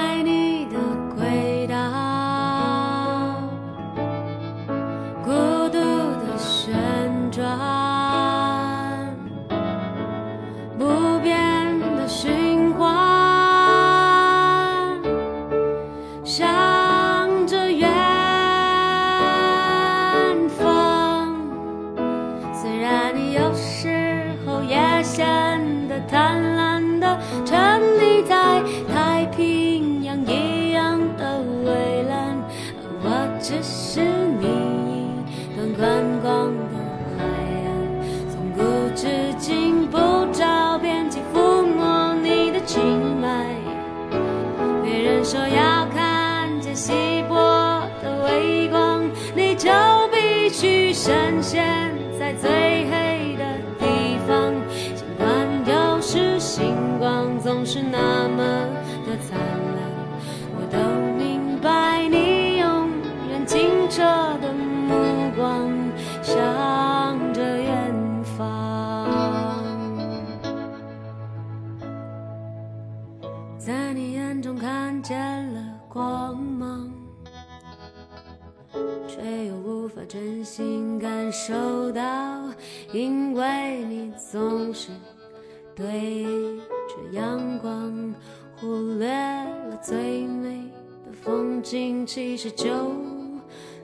[92.13, 92.67] 其实就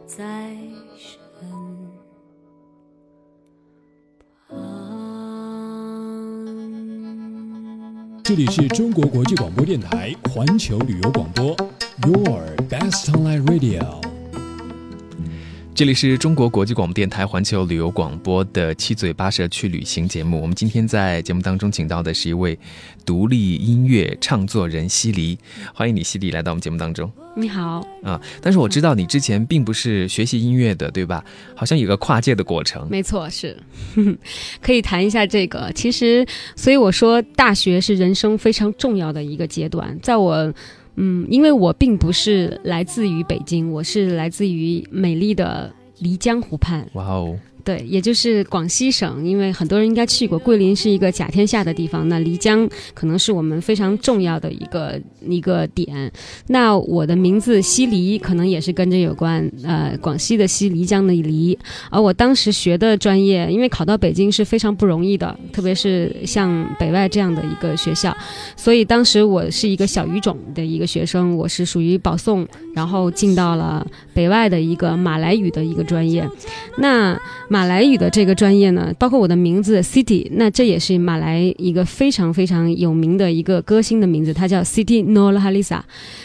[0.04, 0.50] 在
[0.98, 1.76] 身旁。
[8.24, 11.56] 这里是中国国际广播电台环球旅游广播
[12.04, 14.05] ，Your Best Online Radio。
[15.76, 20.40] 这里是中国国际广播电台环球旅游广播的七嘴八舌去旅行节目。
[20.40, 22.58] 我们今天在节目当中请到的是一位
[23.04, 25.38] 独立音乐唱作人西黎，
[25.74, 28.18] 欢迎你西黎来到我们节目当中你好，啊！
[28.40, 31.22] 但是我知道你之前并不是学习音乐的，对吧？
[31.54, 32.88] 好像有个跨界的过程。
[32.90, 33.54] 没错，是
[34.62, 35.70] 可以谈一下这个。
[35.74, 39.94] 其实，所以我说大学是人生非常重要的一个阶段。
[40.00, 40.50] 在我，
[40.96, 46.88] 嗯，因为我并不是来自于北京，我是来自于美丽的漓江湖畔。
[46.94, 56.12] 哇哦，对，也就是广西省，因为很多人应该去过，桂林是一个甲天下的地方，那漓江可能是我们非常重要的一个一个点。
[56.46, 61.58] 那我的名字西黎可能也是跟这有关，呃，广西的西，漓江的漓。
[61.90, 68.16] 而我当时学的专业，因为考到北京是非常不容易的，特别是像北外这样的一个学校，
[68.54, 72.46] 所以当时我是一个小语种的一个学生，我是属于保送，
[72.76, 76.24] 然后进到了北外的一个马来语的一个专业。
[76.78, 77.20] 那
[77.56, 85.80] 马来语的这个专业呢，包括我的名字 City，那这也是马来一个非常非常有名的一个歌星的名字，他叫 City Nol Halisa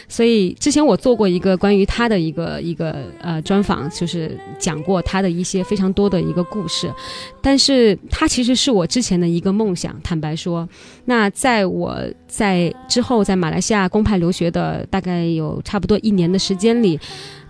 [0.06, 6.92] 所以之前我做过一个关于他的一个一个呃专访，就是讲过他的一些非常多的一个故事，
[7.40, 9.98] 但是他其实是我之前的一个梦想。
[10.02, 10.68] 坦白说，
[11.04, 11.98] 那在我
[12.28, 16.98] 在之后在马来西亚公派留学的大概有差不多一年的时间里，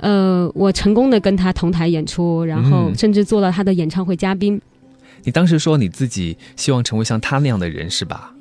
[0.01, 4.61] 呃，我成功的跟他同台演出，然后嗯甚至做了他的演唱会嘉宾。
[5.25, 8.33] 你当时说你自己希望成为像他那样的人是吧？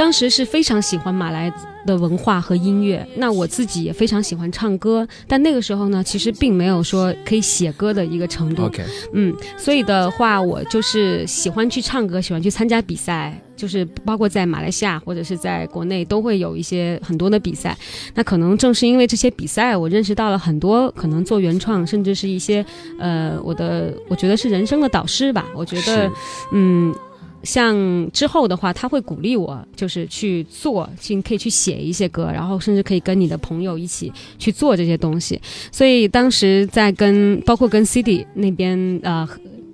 [0.00, 1.52] 当时是非常喜欢马来
[1.84, 8.64] 的文化和音乐，那我自己也非常喜欢唱歌，但那个时候呢，其实并没有说可以写歌的一个程度。
[8.64, 8.82] OK，
[9.12, 17.76] 嗯，所以的话，我就是喜欢去唱歌，喜欢去参加比赛，就是包括在马来西亚或者是在国内都会有一些很多的比赛。
[18.14, 22.64] 那可能正是因为这些比赛，我认识到了很多可能做原创，甚至是一些
[22.98, 25.44] 呃，我的我觉得是人生的导师吧。
[25.54, 26.10] 我觉得，
[26.52, 26.94] 嗯。
[27.42, 35.40] 像之后的话，他会鼓励我，就是去做，去可以去写一些歌，然后甚至可以跟你的朋友一起去做这些东西。
[35.72, 39.26] 所以当时在跟包括跟 CD 那边呃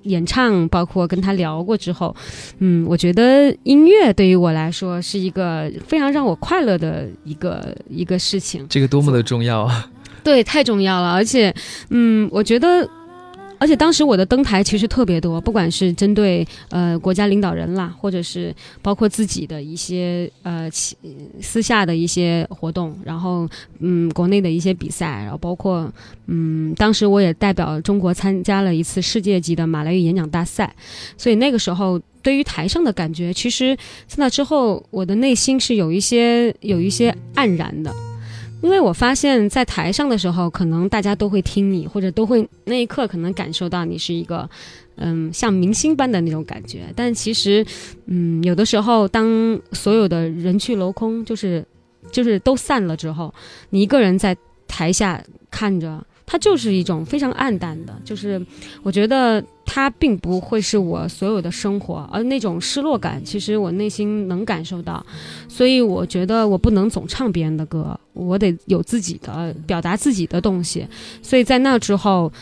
[0.02, 2.14] 演唱，包括跟他聊过之后，
[2.58, 8.64] 嗯，我觉得音乐对于我来说是一个非常让我快乐的一个一个事情。
[8.68, 9.90] 这个多么的重要啊！
[10.22, 11.54] 对，太重要了，而且，
[11.90, 12.88] 嗯，我觉得。
[13.58, 20.68] 而且当时我的登台其实特别多，不管是针对呃国家领导人啦，或者是包括自己的一些呃
[21.40, 23.48] 私下的一些活动，然后
[23.78, 25.92] 嗯国内的一些比赛，然后包括
[26.26, 30.74] 嗯当时我也代表中国参加了一次世界级的马来语演讲大赛，
[31.16, 33.76] 所以那个时候对于台上的感觉，其实
[34.06, 37.92] 在那之后我的内心是有一些有一些黯然的。
[38.66, 44.50] 因为我发现，在台上的时候，可能大家都会听你，或者都会那一刻可能感受到你是一个，
[44.96, 46.92] 嗯，像明星般的那种感觉。
[46.96, 47.64] 但其实，
[48.06, 51.64] 嗯，有的时候，当所有的人去楼空，就是
[52.10, 53.32] 就是都散了之后，
[53.70, 54.36] 你一个人在
[54.66, 58.44] 台下看着，它就是一种非常暗淡的，就是
[58.82, 59.40] 我觉得
[59.76, 65.04] 它并不会是我所有的生活，而那种失落感，其实我内心能感受到。
[65.48, 70.88] 所以我觉得我不能总唱别人的歌，我得有自己的表达自己的东西。
[71.20, 72.32] 所以在那之后，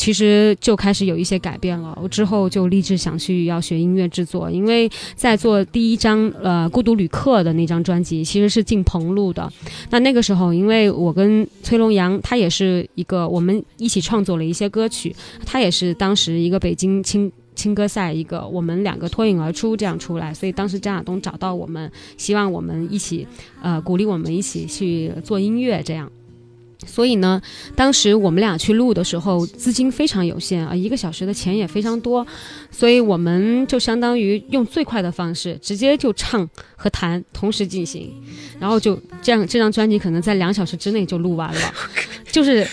[0.00, 1.94] 其实就开始有一些改变了。
[2.02, 9.46] 我之后就立志想去要学音乐制作，因为在做第一张呃《孤独旅客》的那张专辑，其实是进棚录的。
[9.90, 17.30] 那那个时候，因为我跟崔龙阳，他也是一个我们一起创作了一些歌曲，他也是当时一个北京青。
[17.56, 23.26] 青歌赛一个，我们两个脱颖而出这样出来，所以当时张亚东找到我们，希望我们一起，
[23.60, 26.10] 呃，鼓励我们一起去做音乐这样。
[26.86, 27.40] 所以呢，
[27.74, 32.26] 当时我们俩去录的时候，资金非常有限啊，一个小时的钱也非常多，
[32.70, 38.12] 所以我们就相当于用最快的方式，直接就唱和弹同时进行，
[38.58, 41.74] 然后就这样，这张专辑可能在两小时之内就录完了，
[42.30, 42.66] 就是。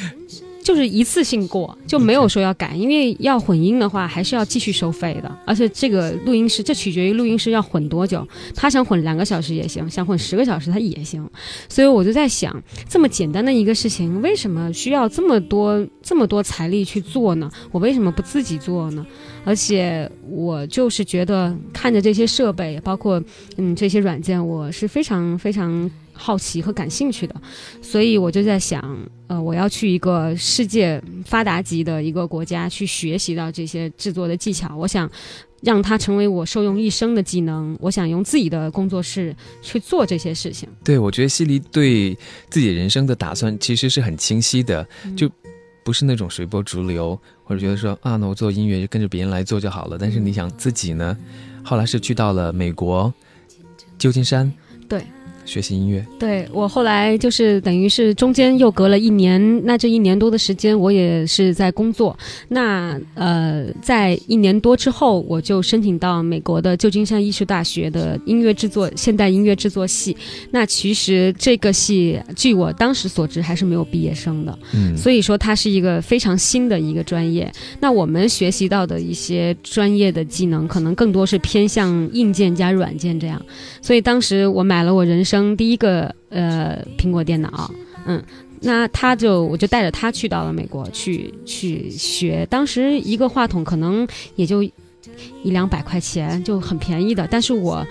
[0.67, 5.39] 就是一次性过，就没有说要改，因为要混音的话，还是要继续收费的。
[5.45, 11.25] 而且这个录音师，这取决于录音师要混多久，他想混两个小时也行，想混十个小时他也行。
[11.69, 17.49] 所以我就在想，这么简单的一个事情，为什么需要这么多这么多财力去做呢？
[17.71, 19.05] 我为什么不自己做呢？
[19.45, 23.23] 而且我就是觉得看着这些设备，包括
[23.55, 27.35] 嗯这些软件，我是非常非常好奇和感兴趣的，
[27.81, 28.97] 所以我就在想，
[29.27, 35.09] 呃，我要去一个世界发达级的一个国家去学习到这些制作的技巧，我想
[35.61, 40.67] 让它成为我受用一生的技能，我想用自己的工作室去做这些事情。
[40.83, 42.17] 对，我觉得西离对
[42.49, 45.29] 自己人生的打算其实是很清晰的，就
[45.83, 49.97] 不是那种随波逐流，或者觉得说啊，那我做音乐就跟着别人来做就好了。
[49.99, 51.17] 但是你想自己呢，
[51.63, 53.11] 后来是去到了美国
[53.97, 54.51] 旧金山，
[54.87, 55.01] 对，
[55.47, 56.05] 学习音乐。
[56.19, 62.15] 对我后来就是等于是中间又隔了一年，那这一年多的时间我也是在工作。
[62.49, 70.15] 那呃，在一年多之后，我就申请到美国的旧金山艺术大学的音乐制作现代音乐制作系。
[70.51, 74.59] 那其实这个系，据我当时所知，还是没有毕业生的。
[74.73, 77.49] 嗯，所以说它是一个非常新的一个专业。
[77.79, 83.41] 那我们学习到的一些专业的技能，可能更多是偏向硬件加软件这样。
[83.81, 87.71] 所以当时我买了我人生第一个呃苹果电脑，
[88.05, 88.23] 嗯。
[88.59, 94.71] 那他就我就带着他去到了美国去去学，当时一个话筒可能也就一
[95.43, 97.27] 两百块钱，就很便宜的。
[97.29, 97.85] 但是我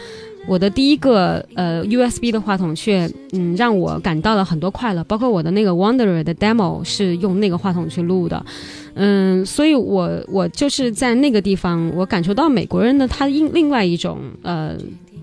[0.49, 8.45] 我的第一个呃 USB 的话筒却嗯让我感到了很多快乐，包括我的那个 Wanderer 的 demo 是用那个话筒去录的，
[8.95, 14.77] 嗯，所以我我就是在那个地方，我感受到美国人的他另另外一种呃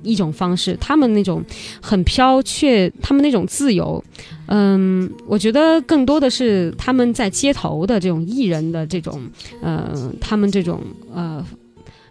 [0.03, 1.43] 一种方式，他们那种
[1.81, 4.03] 很飘却他们那种自由，
[4.47, 9.21] 嗯，我觉得更多的是他们在街头的这种艺人的这种，
[9.61, 10.81] 呃，他们这种
[11.13, 11.43] 呃。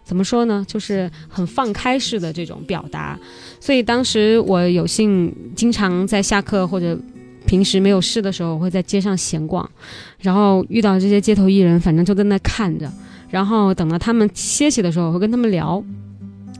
[0.05, 0.65] 怎么说呢？
[0.67, 3.17] 就是很放开式的这种表达，
[3.61, 6.99] 所以当时我有幸经常在下课或者
[7.45, 9.67] 平时没有事的时候，我会在街上闲逛，
[10.19, 12.91] 然后遇到这些街头艺人，反正就在那看着，
[13.29, 15.81] 然后等到他们歇息的时候，我会跟他们聊。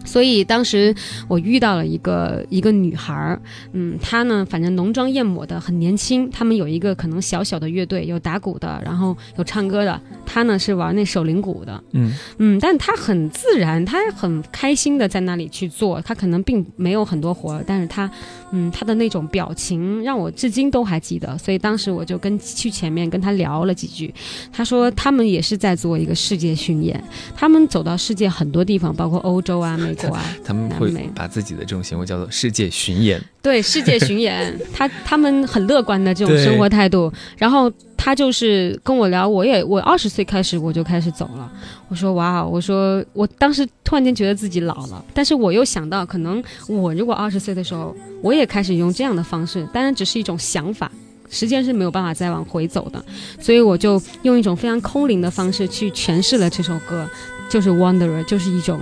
[0.03, 0.93] 所以当时
[1.27, 3.41] 我遇到了一个一个女孩儿，
[3.71, 6.29] 嗯，她呢，反正浓妆艳抹的，很年轻。
[6.29, 9.99] 他们有一个可能小小的乐队，有打鼓的，然后有唱歌的。
[10.25, 16.01] 她呢是玩那手铃鼓的，嗯嗯，但她很自然，她很开心的在那里去做。
[16.01, 18.09] 她可能并没有很多活，但是她，
[18.51, 21.37] 嗯，她的那种表情让我至今都还记得。
[21.37, 24.13] 所以当时我就跟去前面跟她聊了几句。
[24.51, 27.01] 她说他们也是在做一个世界巡演，
[27.35, 30.23] 他们走到世界很多地方，包括欧洲啊、美国啊。
[30.43, 33.21] 他们会把自己的这种行为叫做世界巡演。
[33.41, 37.11] 对世界巡演， 他他们很乐观的这种生活态度。
[37.37, 41.51] 然后他就是跟我聊，我也我二十岁开始我就开始走了。
[41.89, 50.91] 我说哇，我说我当时突然间觉得自己老了，但是我又想到，可能我如果二十岁的时候，我也开始用这样的方式，当然只是一种想法。
[51.29, 53.03] 时间是没有办法再往回走的，
[53.39, 57.09] 所以我就用一种非常空灵的方式去诠释了这首歌，
[57.49, 58.79] 就是 Wanderer，就是一种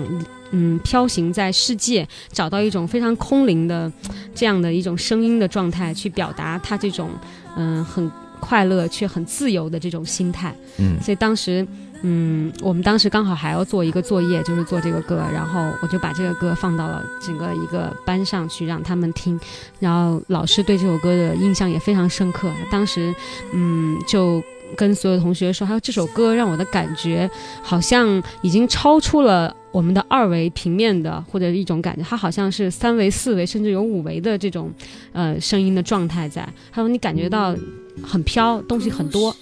[0.52, 3.91] 嗯飘行在世界，找到一种非常空灵的
[4.36, 7.10] 这样的一种声音的状态，去表达他这种
[7.58, 10.56] 嗯很快乐却很自由的这种心态。
[10.78, 11.66] 嗯所以当时，
[12.02, 19.39] 嗯，我们当时刚好还要做一个作业，就是做这个歌，然后我就把这个歌放到了整个一个班上去让他们听，
[19.80, 22.52] 然后老师对这首歌的印象也非常深刻。
[22.72, 23.14] 当时，
[23.54, 24.43] 嗯，就。
[24.78, 27.30] 跟所有同学说，还有这首歌让我的感觉
[27.62, 34.72] 好像已经超出了我们的二维平面的或者一种感觉，它好像是三维、四维，甚至有五维的这种
[35.13, 37.55] 呃声音的状态在，还有你感觉到
[38.03, 39.35] 很飘，东西很多，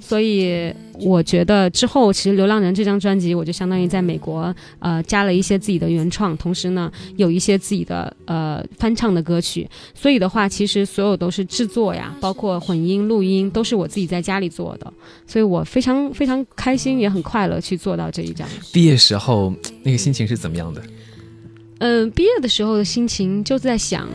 [0.00, 14.92] 所以我觉得之后其实《流浪人》这张专辑，我就相当于在美国呃加了一些自己的原创，同时呢有一些自己的呃翻唱的歌曲，所以的话，其实所有都是制作呀，包括混音、录音，都是我自己在家里做的，
[15.26, 18.46] 所以我非常非常开心，也很快乐去做到这一张。
[18.72, 20.82] 毕业时候那个心情是怎么样的？
[21.82, 24.08] 嗯，毕业的时候的心情就在想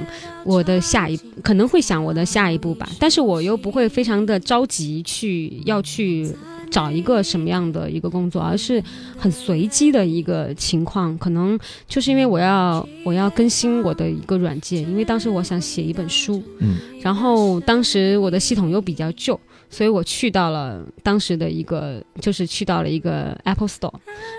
[0.46, 6.34] 我的下一，可能会想我的下一步吧，但是我又不会非常的着急去要去
[6.72, 8.82] 找一个什么样的一个工作，而是
[9.18, 11.60] 很随机的一个情况，可能
[11.90, 19.38] 就是因为我要我要更新我的一个软件，因为当时我想写一本书，嗯，然后当时我的系统又比较旧。
[19.70, 23.92] 所以我去到了当时的一个，就是去到了一个 Apple Store，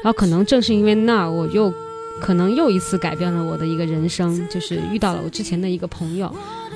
[0.03, 1.71] 然后可能正是因为那儿，我又
[2.21, 6.35] 可能又一次改变了我的一个人生，就是遇到了我之前的一个朋友，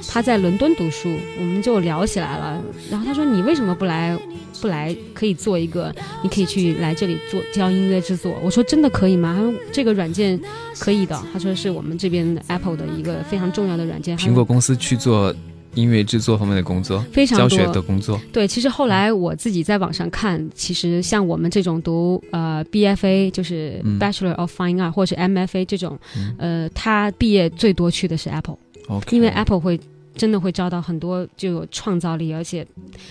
[0.09, 2.63] 他在伦敦读书，我们就聊起来了。
[2.91, 4.19] 然后他说：“你为什么不来？
[4.61, 10.41] 不来可以做一个，你可以去来这里做教音乐制作。”我说：“真的可以吗？”他说：“这个软件
[10.79, 15.35] 可以的。”他说：“是我们这边的 Apple 的一个非常重要的软件。”苹果公司去做
[15.75, 17.49] 音乐制作方面的工作，非常多。
[17.49, 18.21] 教学的工作。
[18.33, 23.99] 对，其实后来我自己在网上看，其实像我们这种读呃 BFA，就是嗯。
[24.03, 25.97] Bachelor of Fine Art，、或者是 MFA 这种，
[26.37, 29.79] 呃，他毕业最多去的是 Apple，OK，因为 Apple 会
[30.17, 32.67] 真的会招到很多就有创造力，而且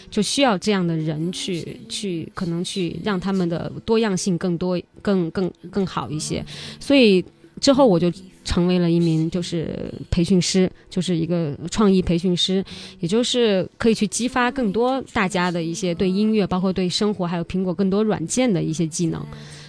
[0.10, 6.44] 就需要这样的人去去可能去让他们的多样性更多、更更更好一些，
[6.80, 7.24] 所以
[7.62, 8.12] 之后我就。
[8.44, 12.64] 成为了一名就是培训师，就是一个创意培训师，
[13.00, 19.24] 也就是可以去激发更多大家的一些对音乐，包括对生活，还有苹果更多软件的一些技能。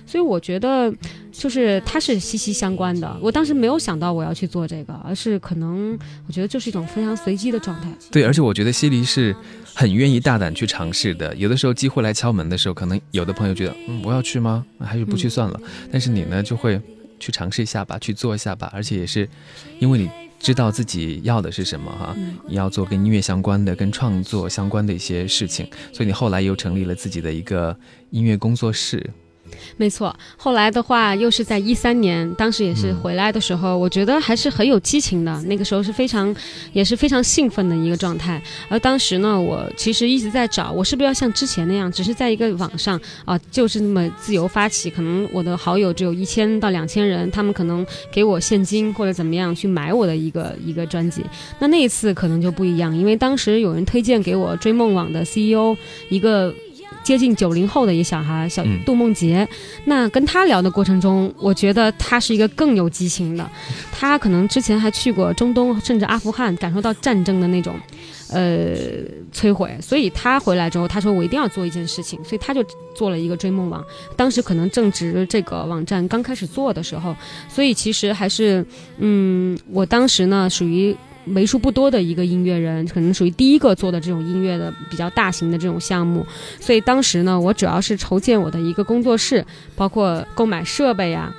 [0.04, 0.92] 所以我觉得，
[1.30, 3.16] 就是它是息息相关的。
[3.22, 5.96] 我当时没有想到我要去做这个，而是可能
[6.26, 7.88] 我觉得就是一种非常随机的状态。
[8.10, 9.34] 对，而且我觉得西黎是
[9.72, 11.34] 很愿意大胆去尝试的。
[11.36, 14.66] 有的时候机会来敲门的时候，可能有的朋友觉得，嗯，我要去吗？
[14.80, 15.58] 还是不去算了。
[15.90, 16.78] 但是你呢，就会
[17.22, 18.68] 去尝试一下吧，去做一下吧。
[18.74, 19.28] 而且也是
[19.78, 20.10] 因为你
[20.40, 27.78] 知道自己要的是什么哈，嗯你要做跟音乐相关的、跟创作相关的一些事情，所以你后来又成立了自己的一个
[28.10, 29.08] 音乐工作室。
[29.76, 35.42] 没错，后来的话又是在一三年，当时也是回来的时候，我觉得还是很有激情的。
[35.42, 36.34] 那个时候是非常，
[36.72, 38.42] 也是非常兴奋的一个状态。
[38.68, 44.90] 而当时呢，我其实一直在找，我是不是要像之前那样，只是在一个网上啊，就是那么自由发起？
[44.90, 51.22] 可能我的好友只有一千到两千人，他们可能给我现金或者怎么样去买我的一个一个专辑。
[51.58, 55.76] 那那一次可能就不一样，因为当时有人推荐给我追梦网的 CEO
[56.08, 56.52] 一个。
[57.02, 59.46] 接近九零后的一个小孩，小嗯杜梦洁。
[59.84, 63.48] 那跟他聊的过程中，我觉得他是一个更有激情的，
[63.92, 67.74] 他可能之前还去过中东，甚至阿富汗，感受到战争的那种。
[68.34, 68.74] 呃，
[69.30, 73.84] 摧毁，所以他回来之后，他说我一定要做一件事情，所以他就做了一个追梦网。
[74.16, 77.14] 当时可能正值这个网站刚开始做的时候，
[77.46, 78.64] 所以其实还是，
[78.96, 80.96] 嗯，我当时呢属于
[81.26, 86.26] 为数不多的一个音乐人，可能属于第一个做的这种音乐的比较大型的这种项目。
[86.60, 89.44] 所以当时呢，我主要是筹建我的一个工作室，
[89.76, 91.32] 包括购买设备呀、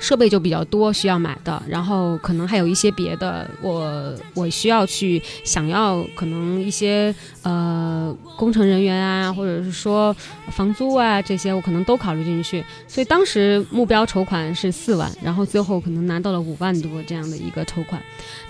[0.00, 10.14] 设备就比较多需要买的，然后可能还有一些别的，我我需要去想要可能一些呃工程人员啊，或者是说
[10.50, 12.64] 房租啊这些，我可能都考虑进去。
[12.86, 18.02] 所以当时目标筹款是四万，然后最后可能拿到了五万多这样的一个筹款，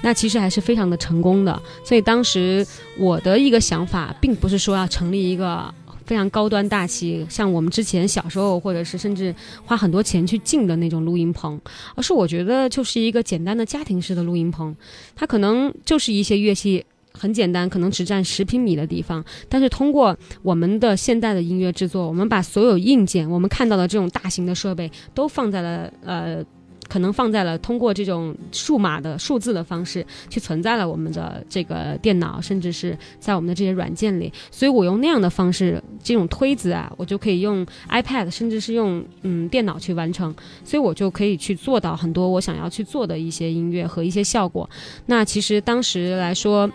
[0.03, 1.62] 那其实还是非常的成功的。
[1.82, 5.72] 所以当时我的一个想法，并不是说要成立一个。
[6.09, 9.32] 非常高端大气，像我们之前小时候，或者是甚至
[9.64, 11.61] 花很多钱去进的那种录音棚，
[11.94, 14.74] 而是我觉得就是一个简单的家庭式的录音棚，
[15.14, 16.84] 它可能就是一些乐器。
[17.11, 26.44] 很简单，可能只占十平米的地方，但是通过我们的现代的音乐制作，我们把所有硬件，我们看到的这种大型的设备，都放在了呃，
[26.89, 34.32] 可能放在了通过这种数码的数字的方式去存在了我们的这个电脑，甚至是在我们的这些软件里。
[34.51, 40.34] 所以我用那样的方式，这种推子啊，我就可以用 iPad，甚至是用嗯电脑去完成，
[40.64, 44.68] 所以我就可以去做到很多我想要去做的一些音乐和一些效果。
[45.07, 46.70] 那其实当时来说，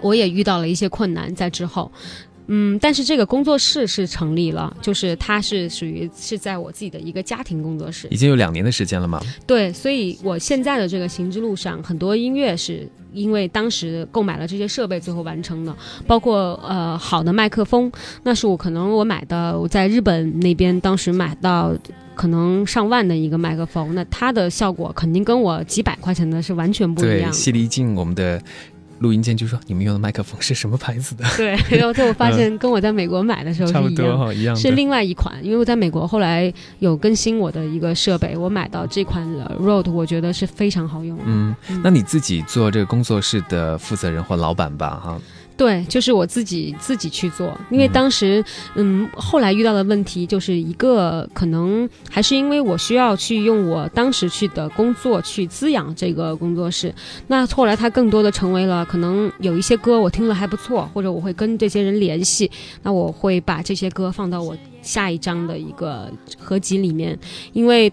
[0.00, 1.92] 我也遇到了一些困难在之后。
[2.46, 9.20] 嗯，但是这个工作室是成立了，就是它是属于是在我自己的一个家庭工作室，已经有两年的时间了嘛？
[9.46, 15.74] 对，所以我现在的这个行之路上，很多音乐是因为当时购买了这些设备最后完成的，
[16.06, 17.90] 包括呃好的麦克风，
[18.24, 21.74] 那是我可能我买的，我在日本那边当时买到
[22.14, 27.32] 可能上万的一个麦克风，那它的效果肯定跟我几百块钱的是完全不一，样的。
[27.32, 28.40] 犀利一进我们的
[29.04, 33.90] 录音间就说：“你们用的麦克风是什么牌子的对，然后最后发现跟我在美国买的时？”候差不。
[33.90, 34.56] 多哈，一样。
[34.56, 45.20] 是另外一款，因为我在美国后来有更新我的一个设备，我买到这款的 Rode，我觉得是非常好用嗯，那你自己做这个工作室的负责人或老板吧，哈，
[45.56, 48.44] 对，就是我自己自己去做，因为当时，
[48.74, 56.92] 嗯，后来遇到的问题就是一个可能还是因为我需要去用我当时去的工作去滋养这个工作室，
[57.28, 62.50] 那后来它更多的成为了可能有一些歌我听了还不错，或者我会跟这些人联系，
[62.82, 67.16] 那我会把这些歌放到我下一张的一个合集里面，
[67.52, 67.92] 因为。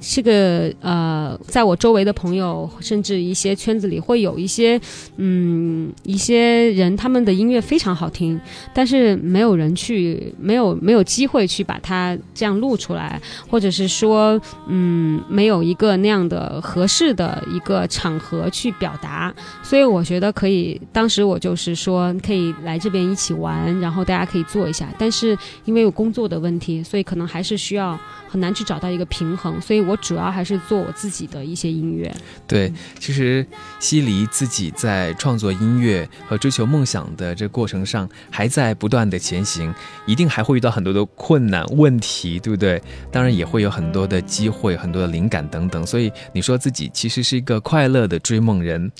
[0.00, 4.80] 这个呃，在我周围的朋友，甚至一些圈子里，会有一些
[5.16, 8.38] 嗯，一些人他们的音乐非常好听，
[8.74, 32.14] 但是没有人去，没有没有机会去把它这样录出来，或者是说，嗯，没有一个那样的合适的一个场合去表达，所以我觉得可以，当时我就是说可以来这边一起玩，然后大家可以做一下，但是因为有工作的问题，所以可能还是需要很难去找到一个平衡，所以我主要还是做我自己的一些音乐。
[32.46, 33.46] 对，其实
[33.78, 39.72] 西离自己在创作音乐和追求梦想的这过程上，还在不断的前行，
[40.06, 42.82] 一定还会遇到很多的困难问题，对不对？
[43.10, 45.86] 当然也会有很多的机会、很多的灵感等等。
[45.86, 48.90] 所以你说自己其实是一个快乐的追梦人，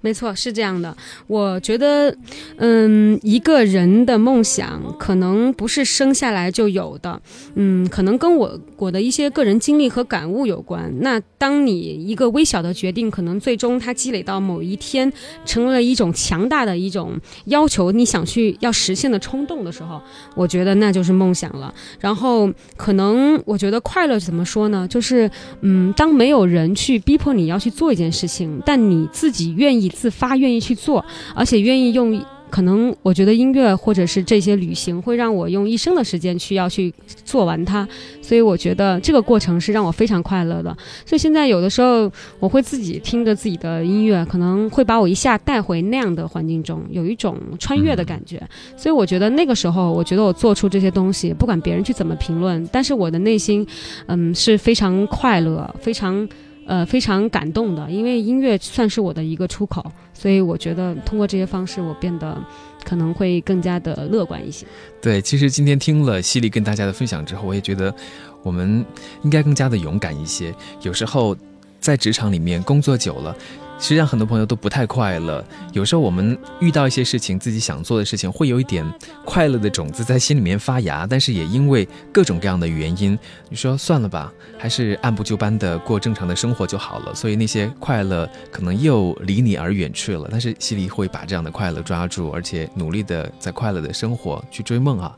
[0.00, 0.96] 没错，是这样的。
[1.26, 2.14] 我觉得，
[2.56, 7.20] 嗯，一个人的梦想可能不是生下来就有的，
[7.54, 10.92] 嗯，可能跟我我的一些个人经历和感悟有关。
[11.00, 15.12] 那当你一个微小的决定，可能最终它积累到某一天，
[15.44, 20.00] 成为了一种强大的一种要求，你想去要实现的冲动的时候，
[20.34, 21.72] 我觉得那就是梦想了。
[21.98, 24.86] 然后，可能我觉得快乐怎么说呢？
[24.88, 25.30] 就是，
[25.62, 32.20] 嗯，当没有人去逼迫你要去做一件事情，但你自己愿意自发、愿意去做，而且愿意用。
[32.48, 37.86] 可能我觉得音乐或者是这些旅行会让我用一生的时间去要去做完它，
[38.22, 40.74] 所以我觉得这个过程是让我非常快乐的。
[41.04, 48.40] 所以现在有的时候我会自己听着自己的音乐，可能会把我一下带回那样的环境中，有一种穿越的感觉。
[48.76, 53.66] 所以我觉得那个时候，我觉得我做出这些东西，不管别人去怎么评论，但是我的内心，
[54.06, 56.26] 嗯，是非常快乐，非常。
[56.66, 62.36] 呃，非常感动的，因为音乐算是我的一个出口，所以我觉得通过这些方式，我变得
[62.84, 64.66] 可能会更加的乐观一些。
[65.00, 67.94] 对，其实今天听了犀利跟大家的分享之后，我也觉得
[68.42, 68.84] 我们
[69.22, 70.52] 应该更加的勇敢一些。
[70.82, 71.36] 有时候
[71.80, 73.36] 在职场里面工作久了，
[73.78, 75.44] 实际上很多朋友都不太快乐。
[75.72, 78.84] 有时候我们遇到一些事情，自己想做的事情，会有一点
[79.24, 83.18] 快乐的种子在心里面发芽，但是也因为各种各样的原因，
[83.48, 87.14] 你说算了吧，还是按部就班的过正常的生活就好了。
[87.14, 90.28] 所以那些快乐可能又离你而远去了。
[90.30, 95.14] 但是西里会把这样的快乐抓住，而且努力的在快乐的生活去追梦啊。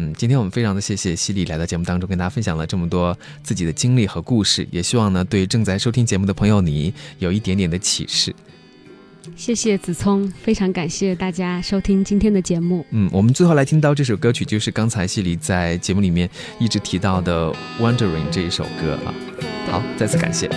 [0.00, 8.34] 嗯，今天我们非常的谢谢西里来到节目当中，跟大家分享了这么多自己的经历和故事，也希望呢对正在收听节目的朋友你有一点点的启示。
[9.36, 12.84] 谢谢子聪，非常感谢大家收听今天的节目。
[12.90, 16.28] 嗯，我们最后来听到这首歌曲，就是刚才西里在节目里面
[16.58, 19.14] 一直提到的《Wondering》这一首歌啊。
[19.70, 20.48] 好，再次感谢。